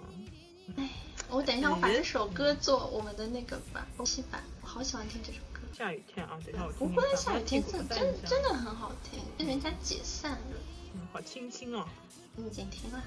[0.77, 0.89] 哎，
[1.29, 5.61] 我等一下我把这首歌做我们的那个版后期版，我好喜欢听这首歌。
[5.77, 6.95] 下雨天啊，等一下我不。
[6.95, 10.57] 会下雨天真真真的很好听，是人家解散了，
[10.93, 11.87] 嗯，好清新哦。
[12.35, 13.03] 你已经听了。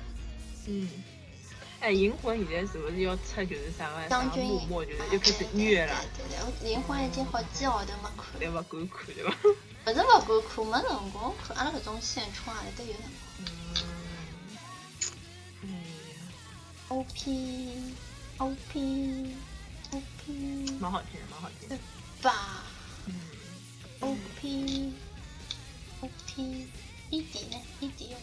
[0.66, 0.88] 嗯。
[1.82, 8.68] 哎，银魂现在是不是要出就是啥个啥幕末，就是啊又开始虐了，对对对，我银魂已经好几个号头没看对了，伐？
[8.70, 9.30] 敢看对伐？
[9.84, 9.96] 不是
[10.54, 13.42] 不敢看，没辰光看，阿拉搿种现充阿里搭有辰光。
[15.62, 15.64] 嗯。
[15.64, 16.14] 哎呀
[16.86, 17.92] ，O P
[18.38, 19.34] O P
[19.90, 20.32] O P
[20.78, 21.76] 蛮好听的，蛮好听的。
[22.22, 22.62] 吧
[23.06, 23.14] 嗯。
[23.98, 24.92] O P
[26.00, 26.68] O P
[27.10, 28.20] 一点呢？E D 用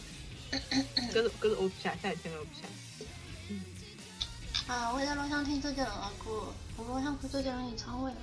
[1.10, 2.66] 搿是搿是 O P 下下雨天的 O P 下。
[4.70, 4.92] 啊！
[4.94, 8.16] 我一直老想听周杰伦的歌，我老想看周杰伦演唱会了。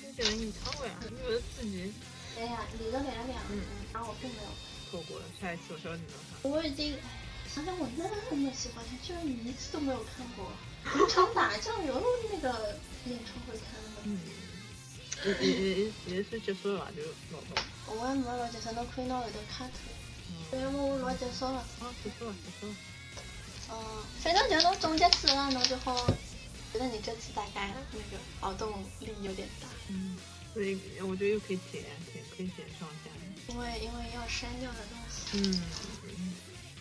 [0.00, 1.92] 周杰伦演唱会啊，你不是自己
[2.38, 3.58] 哎呀，你都来了两嗯
[3.92, 4.50] 然后我并没有。
[4.88, 6.48] 错过了，下一次我消息能看。
[6.48, 6.96] 我已经
[7.52, 8.04] 想想我那
[8.36, 10.52] 么喜欢他，居然一次都没有看过。
[10.92, 14.02] 平常打酱油那个演唱会看了。
[14.04, 14.20] 嗯。
[15.26, 16.92] 也也也也是结束了吧？
[16.94, 17.02] 就
[17.34, 17.60] 老早。
[17.92, 19.90] 我也没老结束，侬可以拿后头卡脱。
[20.30, 20.38] 嗯。
[20.52, 21.58] 对，我老结束了。
[21.80, 22.76] 啊，结束了，结束了。
[23.72, 23.76] 嗯，
[24.22, 26.06] 反正觉得总结出来，侬就好。
[26.72, 29.66] 觉得你这次大概那个劳动力有点大。
[29.88, 30.16] 嗯。
[30.52, 33.10] 所以我觉得又可以减，减，可以减上下。
[33.48, 35.38] 因为因为要删掉的东西。
[35.38, 35.62] 嗯。
[36.18, 36.34] 嗯。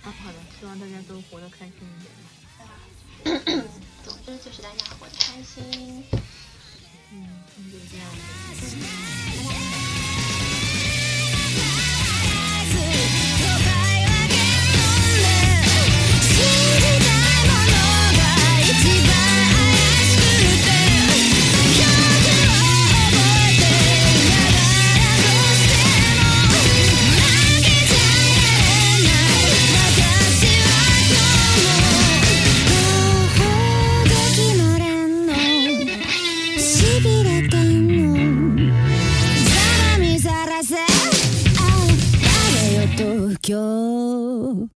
[0.03, 2.29] 啊，好的，希望大家都活得开心一点吧。
[3.23, 3.63] 对啊？
[4.05, 6.03] 总之就是大家活得开心。
[7.11, 8.05] 嗯，那就这样
[8.55, 9.38] 子。